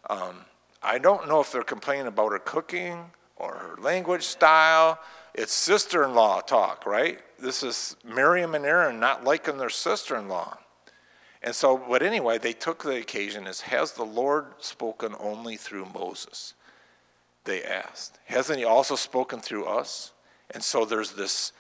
[0.09, 0.45] um,
[0.83, 4.99] I don't know if they're complaining about her cooking or her language style.
[5.35, 7.21] It's sister in law talk, right?
[7.39, 10.59] This is Miriam and Aaron not liking their sister in law.
[11.43, 15.87] And so, but anyway, they took the occasion as has the Lord spoken only through
[15.95, 16.55] Moses?
[17.45, 18.19] They asked.
[18.27, 20.13] Hasn't he also spoken through us?
[20.51, 21.53] And so there's this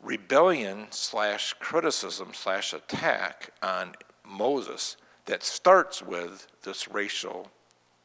[0.00, 3.94] rebellion slash criticism slash attack on
[4.24, 7.50] Moses that starts with this racial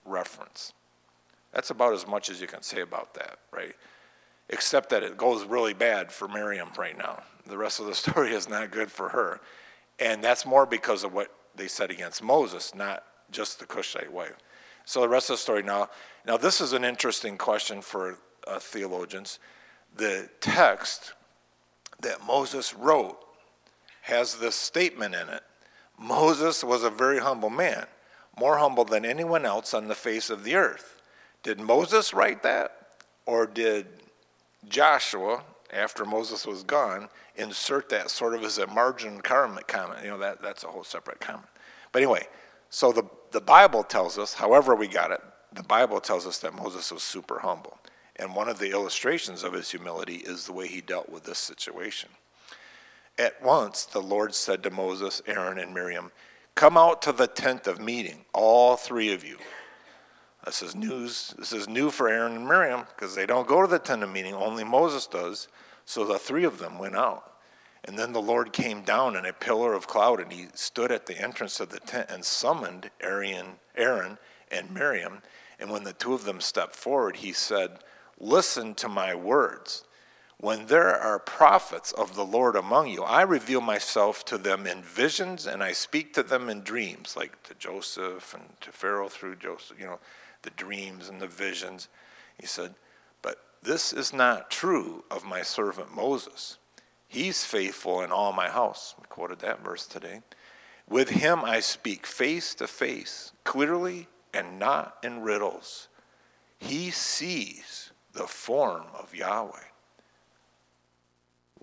[0.05, 0.73] reference.
[1.53, 3.75] That's about as much as you can say about that, right?
[4.49, 7.21] Except that it goes really bad for Miriam right now.
[7.45, 9.41] The rest of the story is not good for her.
[9.99, 14.37] And that's more because of what they said against Moses, not just the Cushite wife.
[14.85, 15.89] So the rest of the story now.
[16.25, 19.39] Now, this is an interesting question for uh, theologians.
[19.95, 21.13] The text
[22.01, 23.17] that Moses wrote
[24.01, 25.43] has this statement in it
[25.99, 27.85] Moses was a very humble man,
[28.37, 30.95] more humble than anyone else on the face of the earth.
[31.43, 32.75] Did Moses write that?
[33.25, 33.85] Or did
[34.67, 39.67] Joshua, after Moses was gone, insert that sort of as a margin comment?
[40.03, 41.47] You know, that, that's a whole separate comment.
[41.91, 42.27] But anyway,
[42.69, 45.21] so the, the Bible tells us, however we got it,
[45.53, 47.77] the Bible tells us that Moses was super humble.
[48.15, 51.39] And one of the illustrations of his humility is the way he dealt with this
[51.39, 52.09] situation.
[53.17, 56.11] At once the Lord said to Moses, Aaron, and Miriam,
[56.55, 59.37] Come out to the tent of meeting, all three of you.
[60.45, 61.33] This is news.
[61.37, 64.09] This is new for Aaron and Miriam because they don't go to the tent of
[64.09, 64.33] meeting.
[64.33, 65.47] Only Moses does.
[65.85, 67.33] So the three of them went out.
[67.85, 71.05] And then the Lord came down in a pillar of cloud, and he stood at
[71.05, 74.17] the entrance of the tent and summoned Aaron, Aaron
[74.51, 75.21] and Miriam.
[75.59, 77.79] And when the two of them stepped forward, he said,
[78.19, 79.83] Listen to my words.
[80.41, 84.81] When there are prophets of the Lord among you, I reveal myself to them in
[84.81, 89.35] visions and I speak to them in dreams, like to Joseph and to Pharaoh through
[89.35, 89.99] Joseph, you know,
[90.41, 91.87] the dreams and the visions.
[92.39, 92.75] He said,
[93.21, 96.57] But this is not true of my servant Moses.
[97.07, 98.95] He's faithful in all my house.
[98.99, 100.21] We quoted that verse today.
[100.87, 105.87] With him I speak face to face, clearly and not in riddles.
[106.59, 109.69] He sees the form of Yahweh.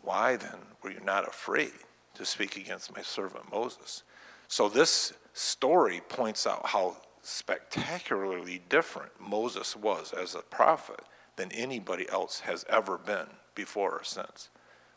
[0.02, 1.72] Why then were you not afraid
[2.14, 4.04] to speak against my servant Moses?
[4.48, 11.00] So this story points out how spectacularly different Moses was as a prophet
[11.34, 14.48] than anybody else has ever been before or since,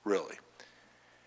[0.06, 0.38] really.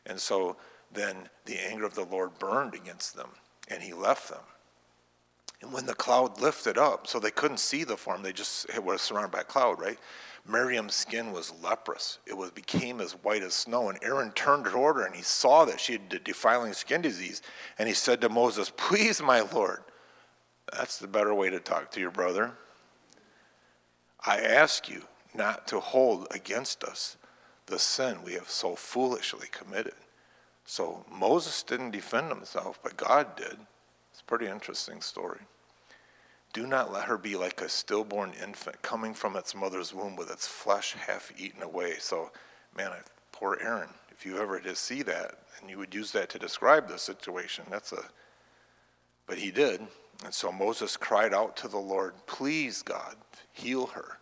[0.06, 0.56] And so
[0.92, 3.30] then the anger of the Lord burned against them,
[3.68, 4.42] and he left them.
[5.60, 8.96] And when the cloud lifted up, so they couldn't see the form, they just were
[8.96, 9.98] surrounded by a cloud, right?
[10.46, 12.18] Miriam's skin was leprous.
[12.26, 13.88] It was became as white as snow.
[13.88, 17.42] And Aaron turned toward her and he saw that she had defiling skin disease.
[17.78, 19.82] And he said to Moses, Please, my Lord.
[20.70, 22.52] That's the better way to talk to your brother.
[24.24, 25.02] I ask you
[25.34, 27.16] not to hold against us
[27.66, 29.94] the sin we have so foolishly committed.
[30.64, 33.56] So Moses didn't defend himself, but God did.
[34.10, 35.40] It's a pretty interesting story.
[36.52, 40.30] Do not let her be like a stillborn infant coming from its mother's womb with
[40.30, 41.94] its flesh half eaten away.
[41.98, 42.30] So,
[42.76, 42.92] man,
[43.32, 46.88] poor Aaron, if you ever did see that, and you would use that to describe
[46.88, 48.04] the situation, that's a,
[49.26, 49.80] but he did.
[50.24, 53.16] And so Moses cried out to the Lord, Please, God,
[53.52, 54.18] heal her.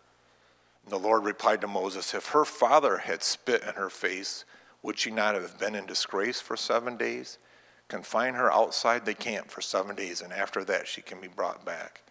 [0.83, 4.45] And the Lord replied to Moses, If her father had spit in her face,
[4.81, 7.37] would she not have been in disgrace for seven days?
[7.87, 11.65] Confine her outside the camp for seven days, and after that she can be brought
[11.65, 12.01] back.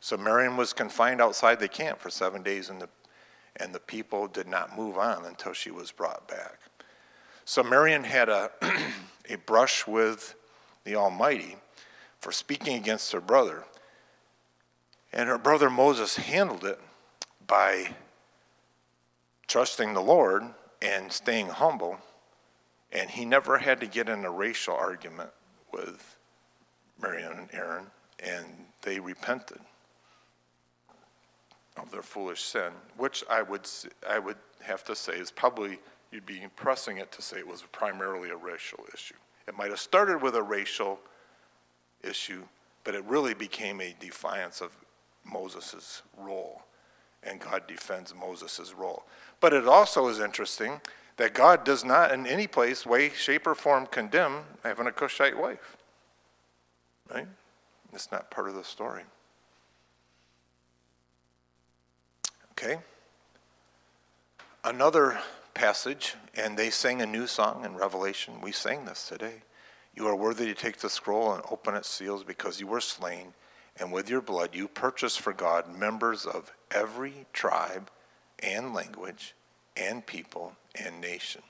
[0.00, 2.88] So Miriam was confined outside the camp for seven days, and the,
[3.56, 6.58] and the people did not move on until she was brought back.
[7.44, 8.50] So Miriam had a,
[9.30, 10.34] a brush with
[10.84, 11.56] the Almighty
[12.20, 13.64] for speaking against her brother.
[15.12, 16.80] And her brother Moses handled it
[17.46, 17.94] by
[19.46, 20.44] trusting the Lord
[20.82, 21.98] and staying humble.
[22.92, 25.30] And he never had to get in a racial argument
[25.72, 26.16] with
[27.00, 27.86] Miriam and Aaron,
[28.20, 28.46] and
[28.82, 29.60] they repented
[31.76, 33.68] of their foolish sin, which I would,
[34.08, 35.78] I would have to say is probably,
[36.10, 39.14] you'd be pressing it to say it was primarily a racial issue.
[39.46, 40.98] It might have started with a racial
[42.02, 42.42] issue,
[42.84, 44.72] but it really became a defiance of
[45.24, 46.62] Moses' role,
[47.22, 49.04] and God defends Moses' role.
[49.40, 50.80] But it also is interesting
[51.16, 55.36] that God does not in any place, way, shape, or form condemn having a Cushite
[55.36, 55.76] wife.
[57.12, 57.26] Right?
[57.92, 59.02] It's not part of the story.
[62.52, 62.78] Okay?
[64.64, 65.18] Another
[65.54, 68.40] passage, and they sang a new song in Revelation.
[68.40, 69.42] We sang this today.
[69.98, 73.34] You are worthy to take the scroll and open its seals because you were slain,
[73.80, 77.90] and with your blood you purchased for God members of every tribe
[78.38, 79.34] and language
[79.76, 81.42] and people and nation.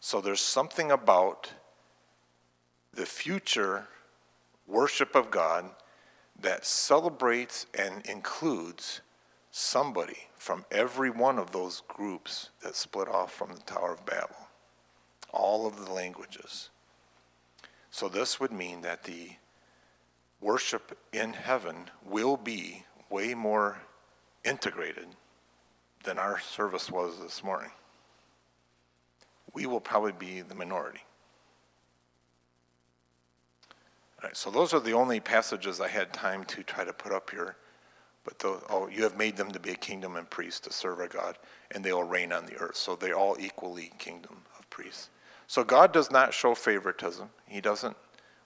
[0.00, 1.52] So there's something about
[2.94, 3.88] the future
[4.66, 5.68] worship of God
[6.40, 9.02] that celebrates and includes
[9.50, 14.48] somebody from every one of those groups that split off from the Tower of Babel,
[15.30, 16.70] all of the languages.
[17.90, 19.30] So this would mean that the
[20.40, 23.78] worship in heaven will be way more
[24.44, 25.08] integrated
[26.04, 27.70] than our service was this morning.
[29.52, 31.00] We will probably be the minority.
[34.22, 37.12] All right, so those are the only passages I had time to try to put
[37.12, 37.56] up here.
[38.22, 41.00] But those, oh, you have made them to be a kingdom and priests to serve
[41.00, 41.38] our God,
[41.70, 42.76] and they will reign on the earth.
[42.76, 45.08] So they're all equally kingdom of priests.
[45.50, 47.28] So God does not show favoritism.
[47.48, 47.96] He doesn't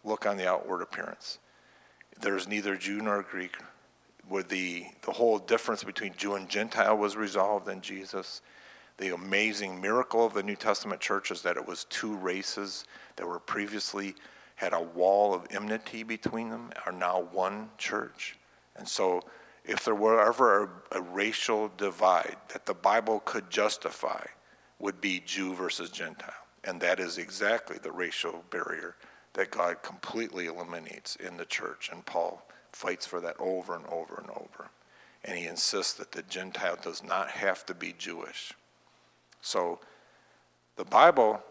[0.05, 1.39] look on the outward appearance.
[2.19, 3.59] There's neither Jew nor Greek.
[4.27, 8.41] Where the, the whole difference between Jew and Gentile was resolved in Jesus.
[8.97, 12.87] The amazing miracle of the New Testament church is that it was two races
[13.17, 14.15] that were previously
[14.55, 18.39] had a wall of enmity between them are now one church.
[18.77, 19.21] And so,
[19.67, 24.25] if there were ever a, a, racial divide that the Bible could justify,
[24.79, 26.43] would be Jew versus Gentile.
[26.65, 28.97] And that is exactly the racial barrier
[29.35, 31.91] that God completely eliminates in the church.
[31.93, 34.71] And Paul fights for that over and over and over.
[35.25, 38.53] And he insists that the Gentile does not have to be Jewish.
[39.43, 39.81] So
[40.77, 41.43] the Bible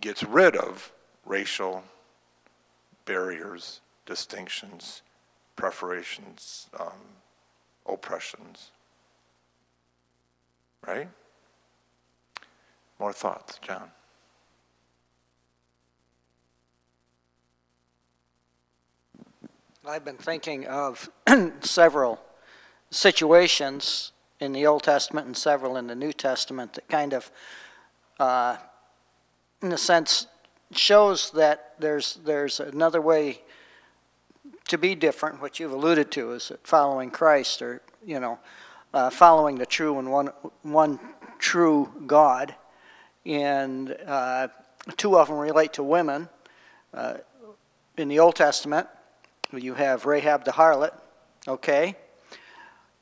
[0.00, 0.92] gets rid of
[1.24, 1.84] racial
[3.06, 5.02] barriers, distinctions,
[5.56, 7.18] preparations, um,
[7.86, 8.70] oppressions.
[10.86, 11.08] Right?
[12.98, 13.90] More thoughts, John.
[19.86, 21.10] I've been thinking of
[21.60, 22.18] several
[22.90, 27.30] situations in the Old Testament and several in the New Testament that kind of,
[28.18, 28.56] uh,
[29.60, 30.26] in a sense,
[30.70, 33.42] shows that there's there's another way
[34.68, 35.42] to be different.
[35.42, 38.38] What you've alluded to is that following Christ, or you know,
[38.94, 40.28] uh, following the true and one
[40.62, 40.98] one
[41.38, 42.54] true God.
[43.26, 44.48] And uh,
[44.96, 46.30] two of them relate to women.
[46.94, 47.18] Uh,
[47.96, 48.88] in the Old Testament,
[49.52, 50.92] you have Rahab the harlot,
[51.46, 51.96] okay,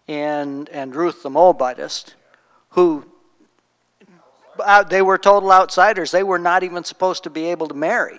[0.08, 2.14] and and Ruth the Moabitess,
[2.70, 3.04] who
[4.58, 6.10] uh, they were total outsiders.
[6.10, 8.18] They were not even supposed to be able to marry.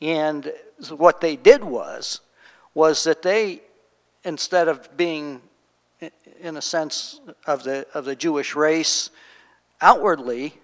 [0.00, 0.52] And
[0.90, 2.20] what they did was,
[2.74, 3.62] was that they,
[4.24, 5.40] instead of being,
[6.40, 9.10] in a sense, of the, of the Jewish race
[9.80, 10.58] outwardly,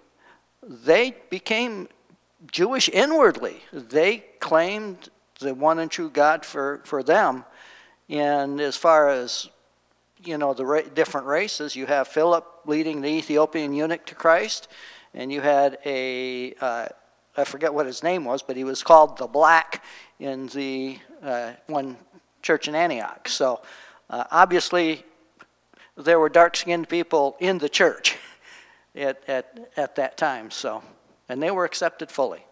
[0.61, 1.87] they became
[2.51, 3.61] Jewish inwardly.
[3.71, 5.09] They claimed
[5.41, 7.43] the one and true God for, for them.
[8.09, 9.49] And as far as
[10.23, 11.75] you know the ra- different races.
[11.75, 14.67] You have Philip leading the Ethiopian eunuch to Christ,
[15.13, 16.87] and you had a uh,
[17.37, 19.83] I forget what his name was, but he was called the Black
[20.19, 21.97] in the uh, one
[22.41, 23.29] church in Antioch.
[23.29, 23.61] So
[24.09, 25.05] uh, obviously,
[25.95, 28.17] there were dark-skinned people in the church
[28.95, 30.51] at, at, at that time.
[30.51, 30.83] So,
[31.29, 32.43] and they were accepted fully.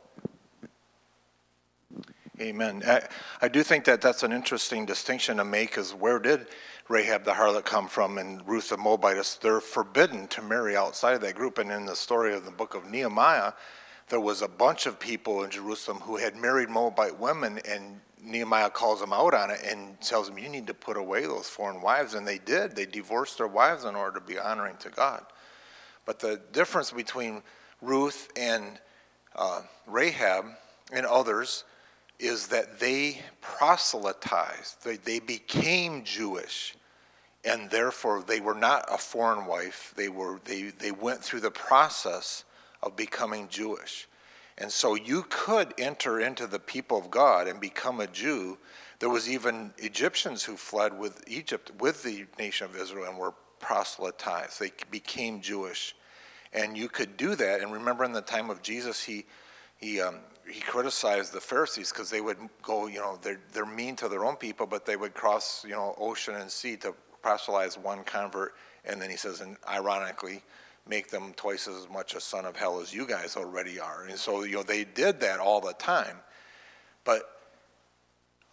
[2.41, 2.83] Amen.
[2.87, 3.01] I,
[3.41, 5.77] I do think that that's an interesting distinction to make.
[5.77, 6.47] Is where did
[6.87, 11.21] Rahab the harlot come from and Ruth the Moabitess, they're forbidden to marry outside of
[11.21, 11.57] that group.
[11.57, 13.53] And in the story of the book of Nehemiah,
[14.07, 18.71] there was a bunch of people in Jerusalem who had married Moabite women, and Nehemiah
[18.71, 21.81] calls them out on it and tells them, You need to put away those foreign
[21.81, 22.15] wives.
[22.15, 22.75] And they did.
[22.75, 25.25] They divorced their wives in order to be honoring to God.
[26.05, 27.43] But the difference between
[27.81, 28.79] Ruth and
[29.35, 30.45] uh, Rahab
[30.91, 31.65] and others
[32.19, 36.75] is that they proselytized, they, they became Jewish
[37.45, 39.93] and therefore they were not a foreign wife.
[39.95, 42.43] They were they they went through the process
[42.83, 44.07] of becoming Jewish.
[44.57, 48.57] And so you could enter into the people of God and become a Jew.
[48.99, 53.33] There was even Egyptians who fled with Egypt with the nation of Israel and were
[53.61, 54.59] proselytized.
[54.59, 55.95] They became Jewish.
[56.51, 57.61] And you could do that.
[57.61, 59.25] And remember in the time of Jesus, he
[59.77, 60.17] he um,
[60.49, 64.25] he criticized the Pharisees because they would go, you know, they're, they're mean to their
[64.25, 68.55] own people, but they would cross, you know, ocean and sea to proselytize one convert,
[68.85, 70.41] and then he says, and ironically,
[70.87, 74.05] make them twice as much a son of hell as you guys already are.
[74.05, 76.17] And so, you know, they did that all the time.
[77.03, 77.23] But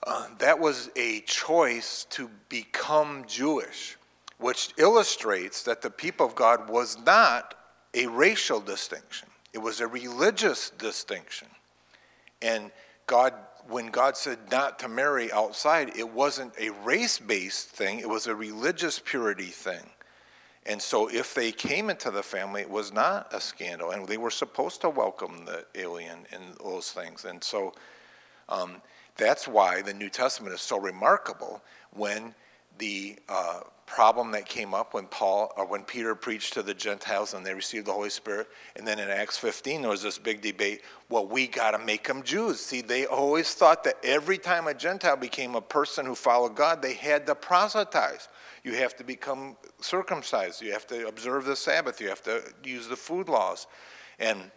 [0.07, 3.97] uh, that was a choice to become Jewish,
[4.39, 7.55] which illustrates that the people of God was not
[7.95, 11.49] a racial distinction, it was a religious distinction.
[12.43, 12.71] And
[13.07, 13.35] God
[13.69, 18.27] when God said not to marry outside, it wasn't a race based thing, it was
[18.27, 19.91] a religious purity thing.
[20.65, 23.93] And so if they came into the family, it was not a scandal.
[23.93, 27.25] And they were supposed to welcome the alien and those things.
[27.25, 27.73] And so
[28.49, 28.83] um,
[29.17, 31.63] that's why the New Testament is so remarkable
[31.93, 32.35] when
[32.79, 37.35] the uh, problem that came up when Paul or when Peter preached to the Gentiles
[37.35, 40.43] and they received the Holy Spirit, and then in Acts 15 there was this big
[40.43, 40.83] debate.
[41.09, 42.61] Well, we got to make them Jews.
[42.61, 46.83] See, they always thought that every time a Gentile became a person who followed God,
[46.83, 48.29] they had to proselytize.
[48.65, 50.61] You have to become circumcised.
[50.61, 52.01] You have to observe the Sabbath.
[52.01, 53.69] You have to use the food laws,
[54.19, 54.51] and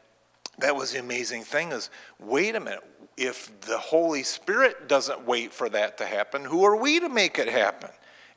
[0.58, 1.72] that was the amazing thing.
[1.72, 2.84] Is wait a minute.
[3.16, 7.38] If the Holy Spirit doesn't wait for that to happen, who are we to make
[7.38, 7.90] it happen?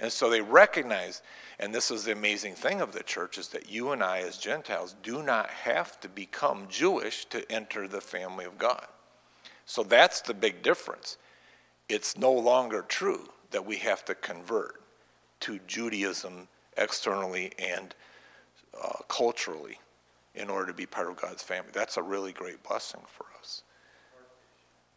[0.02, 1.22] And so they recognize,
[1.60, 4.36] and this is the amazing thing of the church, is that you and I as
[4.36, 8.84] Gentiles do not have to become Jewish to enter the family of God.
[9.64, 11.18] So that's the big difference.
[11.88, 14.82] It's no longer true that we have to convert
[15.40, 17.94] to Judaism externally and
[18.82, 19.78] uh, culturally
[20.34, 21.70] in order to be part of God's family.
[21.72, 23.62] That's a really great blessing for us.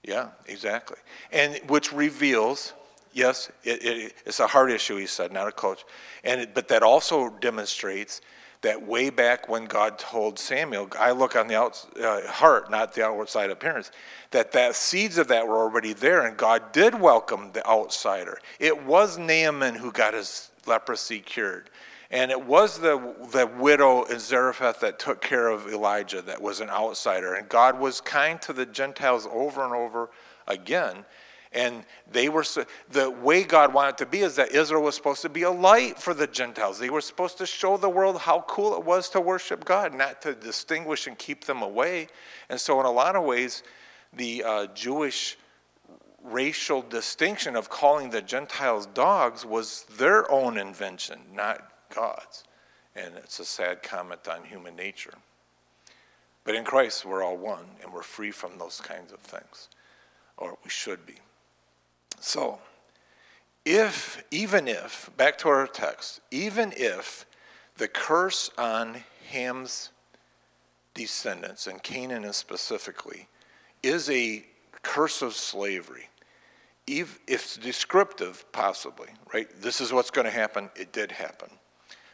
[0.03, 0.97] Yeah, exactly.
[1.32, 2.74] And which reveals
[3.16, 5.86] Yes, it, it, it's a heart issue, he said, not a coach.
[6.26, 8.20] And it, but that also demonstrates
[8.59, 13.05] that way back when God told Samuel, I look on the uh, heart, not the
[13.05, 13.91] outward outside appearance,
[14.32, 18.38] that that seeds of that were already there, and God did welcome the outsider.
[18.59, 21.70] It was Naaman who got his leprosy cured.
[22.11, 26.59] And it was the, the widow in Zarephath that took care of Elijah that was
[26.59, 27.36] an outsider.
[27.36, 30.09] And God was kind to the Gentiles over and over
[30.47, 31.05] again.
[31.56, 32.43] And they were,
[32.91, 35.97] the way God wanted to be is that Israel was supposed to be a light
[35.97, 36.78] for the Gentiles.
[36.78, 40.22] They were supposed to show the world how cool it was to worship God, not
[40.24, 42.10] to distinguish and keep them away.
[42.49, 43.64] And so, in a lot of ways,
[44.12, 45.38] the uh, Jewish
[46.22, 52.43] racial distinction of calling the Gentiles dogs was their own invention, not God's.
[52.97, 55.14] And it's a sad comment on human nature.
[56.43, 59.70] But in Christ, we're all one, and we're free from those kinds of things,
[60.38, 61.16] or we should be.
[62.20, 62.59] So,
[63.66, 67.26] if, even if, back to our text, even if
[67.78, 69.89] the curse on Ham's
[70.93, 73.28] descendants, and Canaan specifically,
[73.84, 74.45] is a
[74.82, 76.09] curse of slavery,
[76.88, 79.49] if it's descriptive, possibly, right?
[79.61, 81.49] This is what's going to happen, it did happen.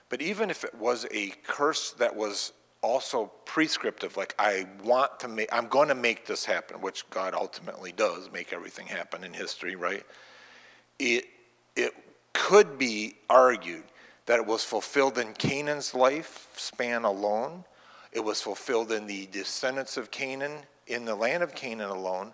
[0.10, 5.28] But even if it was a curse that was also prescriptive, like I want to
[5.28, 9.34] make, I'm going to make this happen, which God ultimately does make everything happen in
[9.34, 10.04] history, right?
[10.98, 11.26] It,
[11.76, 11.94] it
[12.34, 13.84] could be argued
[14.26, 17.66] that it was fulfilled in Canaan's lifespan alone.
[18.12, 22.34] It was fulfilled in the descendants of Canaan, in the land of Canaan alone.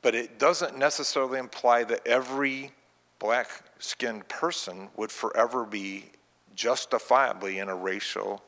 [0.00, 2.72] But it doesn't necessarily imply that every
[3.18, 6.10] black skinned person would forever be
[6.54, 8.42] justifiably in a racial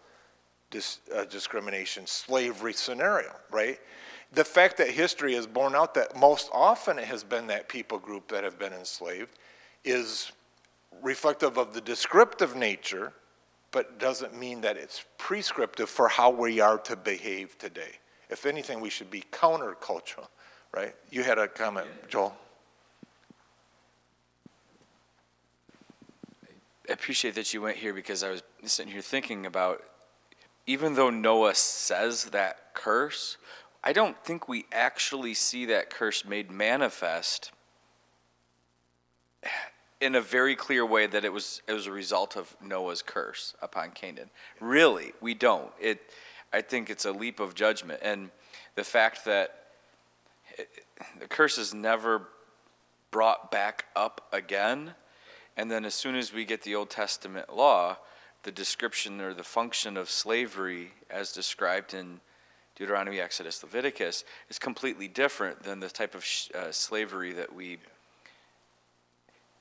[0.71, 3.79] dis, uh, discrimination, slavery scenario, right?
[4.33, 7.99] The fact that history has borne out that most often it has been that people
[7.99, 9.39] group that have been enslaved
[9.85, 10.33] is
[11.03, 13.13] reflective of the descriptive nature,
[13.71, 17.99] but doesn't mean that it's prescriptive for how we are to behave today.
[18.29, 20.27] If anything, we should be countercultural,
[20.75, 20.95] right?
[21.11, 22.35] You had a comment, Joel.
[26.89, 29.83] I appreciate that you went here because I was sitting here thinking about
[30.67, 33.37] even though Noah says that curse,
[33.85, 37.53] I don't think we actually see that curse made manifest
[40.01, 43.55] in a very clear way that it was it was a result of Noah's curse
[43.63, 44.31] upon Canaan.
[44.61, 45.71] Really, we don't.
[45.81, 46.01] It
[46.53, 48.31] I think it's a leap of judgment and
[48.75, 49.67] the fact that
[50.59, 50.69] it,
[51.19, 52.29] the curse is never
[53.11, 54.95] brought back up again
[55.57, 57.97] and then as soon as we get the Old Testament law,
[58.47, 62.21] the description or the function of slavery as described in
[62.77, 67.79] Deuteronomy, Exodus, Leviticus is completely different than the type of sh- uh, slavery that we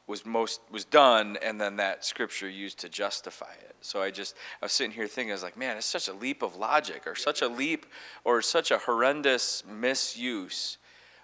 [0.05, 3.75] was most was done and then that scripture used to justify it.
[3.81, 6.13] So i just i was sitting here thinking i was like man it's such a
[6.13, 7.88] leap of logic or such a leap
[8.23, 10.77] or such a horrendous misuse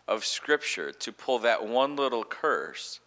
[0.07, 3.01] of scripture to pull that one little curse.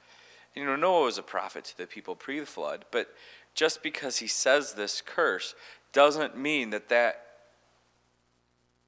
[0.54, 3.08] You know noah was a prophet to the people pre the flood, but
[3.54, 5.54] just because he says this curse
[5.92, 7.20] doesn't mean that that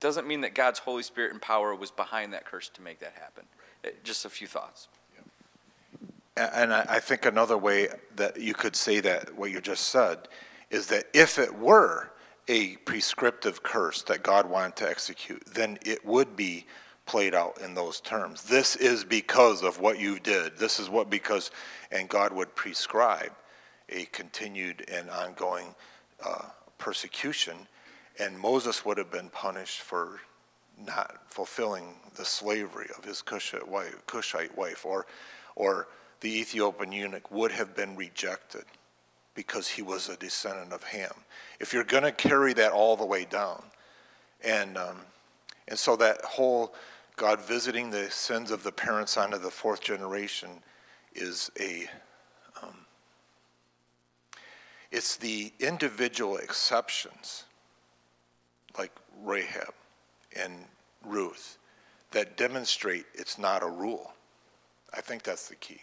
[0.01, 3.15] doesn't mean that God's Holy Spirit and power was behind that curse to make that
[3.15, 3.45] happen.
[3.85, 4.89] Uh, just a few thoughts.
[6.37, 10.29] And I think another way that you could say that, what you just said,
[10.71, 12.11] is that if it were
[12.47, 16.67] a prescriptive curse that God wanted to execute, then it would be
[17.07, 18.43] played out in those terms.
[18.43, 20.59] This is because of what you did.
[20.59, 21.51] This is what because,
[21.91, 23.33] and God would prescribe
[23.89, 25.75] a continued and ongoing
[26.25, 26.47] uh,
[26.79, 27.57] persecution,
[28.19, 30.21] and Moses would have been punished for
[30.85, 35.07] not fulfilling the slavery of his Cushite wife, Cushite wife or,
[35.55, 35.89] or
[36.21, 38.65] the Ethiopian eunuch would have been rejected
[39.35, 41.13] because he was a descendant of Ham.
[41.61, 43.63] If you're going to carry that all the way down,
[44.43, 44.99] and um,
[45.69, 46.75] and so that whole
[47.17, 50.51] God visiting the sins of the parents onto the fourth generation
[51.15, 51.87] is a
[54.91, 57.45] it's the individual exceptions
[58.79, 58.93] like
[59.25, 59.75] Rahab
[60.37, 60.53] and
[61.05, 61.59] Ruth
[62.13, 64.13] that demonstrate it's not a rule.
[64.95, 65.81] I think that's the key,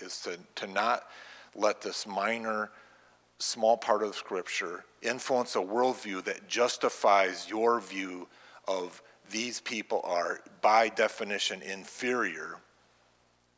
[0.00, 1.04] is to, to not
[1.54, 2.70] let this minor,
[3.38, 8.28] small part of Scripture influence a worldview that justifies your view
[8.66, 12.56] of these people are, by definition, inferior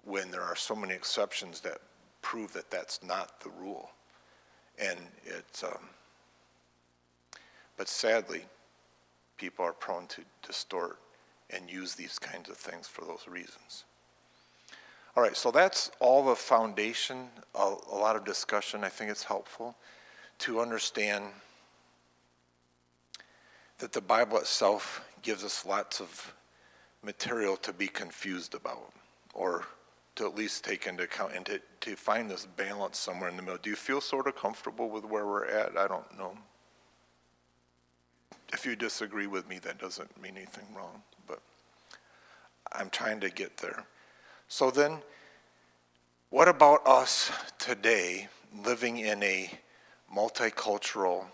[0.05, 1.78] when there are so many exceptions that
[2.22, 3.91] prove that that's not the rule.
[4.81, 5.89] And it's, um,
[7.76, 8.45] but sadly,
[9.37, 10.99] people are prone to distort
[11.51, 13.85] and use these kinds of things for those reasons.
[15.16, 18.85] All right, so that's all the foundation, a, a lot of discussion.
[18.85, 19.76] I think it's helpful
[20.39, 21.24] to understand
[23.78, 26.35] that the Bible itself gives us lots of
[27.03, 28.93] material to be confused about
[29.35, 29.64] or
[30.16, 33.42] to at least take into account and to, to find this balance somewhere in the
[33.42, 33.58] middle.
[33.62, 35.76] Do you feel sort of comfortable with where we're at?
[35.76, 36.36] I don't know.
[38.52, 41.40] If you disagree with me, that doesn't mean anything wrong, but
[42.72, 43.84] I'm trying to get there.
[44.48, 44.98] So then,
[46.30, 48.28] what about us today
[48.64, 49.50] living in a
[50.14, 51.24] multicultural,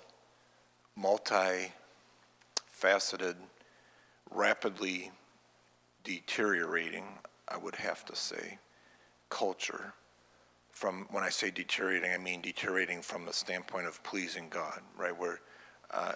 [0.95, 3.37] multi-faceted,
[4.31, 5.11] rapidly
[6.05, 7.07] deteriorating,
[7.49, 8.59] I would have to say,
[9.29, 9.95] culture?
[10.71, 15.17] From when I say deteriorating, I mean deteriorating from the standpoint of pleasing God, right?
[15.17, 15.41] Where
[15.91, 16.15] uh,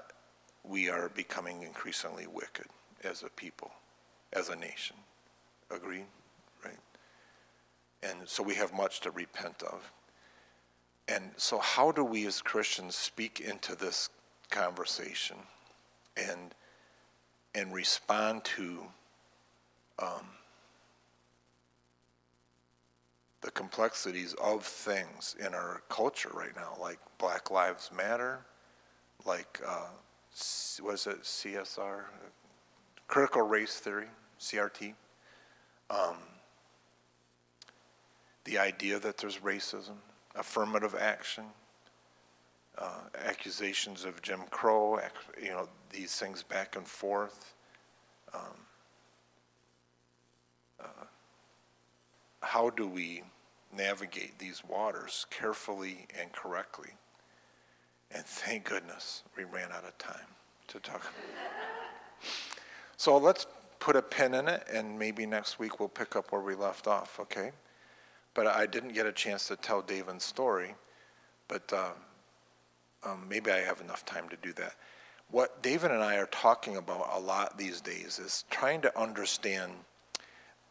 [0.64, 2.66] we are becoming increasingly wicked
[3.02, 3.70] as a people,
[4.32, 4.96] as a nation.
[5.70, 6.06] Agreed?
[6.64, 6.78] Right?
[8.02, 9.90] And so we have much to repent of.
[11.08, 14.10] And so, how do we as Christians speak into this
[14.50, 15.36] conversation
[16.16, 16.54] and,
[17.54, 18.84] and respond to
[19.98, 20.26] um,
[23.42, 28.40] the complexities of things in our culture right now, like Black Lives Matter,
[29.24, 29.88] like uh,
[30.34, 32.04] is it, CSR,
[33.08, 34.94] critical race theory, CRT.
[35.90, 36.16] Um,
[38.44, 39.96] the idea that there's racism,
[40.34, 41.44] affirmative action,
[42.78, 45.00] uh, accusations of Jim Crow,
[45.42, 47.54] you know, these things back and forth.
[48.32, 48.56] Um,
[52.50, 53.22] how do we
[53.76, 56.90] navigate these waters carefully and correctly?
[58.10, 60.26] And thank goodness we ran out of time
[60.66, 61.12] to talk.
[62.96, 63.46] so let's
[63.78, 66.88] put a pin in it, and maybe next week we'll pick up where we left
[66.88, 67.52] off, okay?
[68.34, 70.74] But I didn't get a chance to tell David's story,
[71.46, 71.90] but uh,
[73.04, 74.74] um, maybe I have enough time to do that.
[75.30, 79.70] What David and I are talking about a lot these days is trying to understand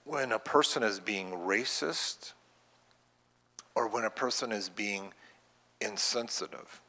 [0.06, 2.34] when a person is being racist
[3.76, 5.14] or when a person is being
[5.82, 6.82] insensitive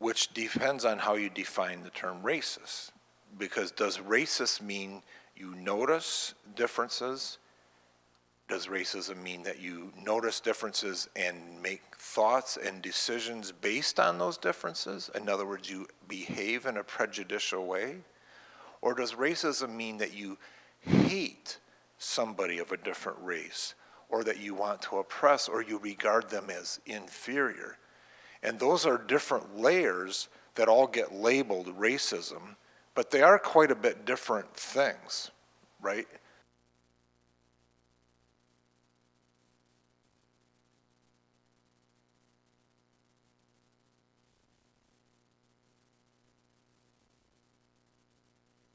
[0.00, 2.90] which depends on how you define the term racist.
[3.38, 5.02] Because does racist mean
[5.36, 7.38] you notice differences?
[8.48, 14.38] Does racism mean that you notice differences and make thoughts and decisions based on those
[14.38, 15.10] differences?
[15.14, 17.96] In other words, you behave in a prejudicial way?
[18.80, 20.38] Or does racism mean that you
[20.80, 21.58] hate
[22.00, 23.74] somebody of a different race,
[24.08, 27.76] or that you want to oppress, or you regard them as inferior?
[28.42, 32.56] And those are different layers that all get labeled racism,
[32.94, 35.30] but they are quite a bit different things,
[35.80, 36.08] right?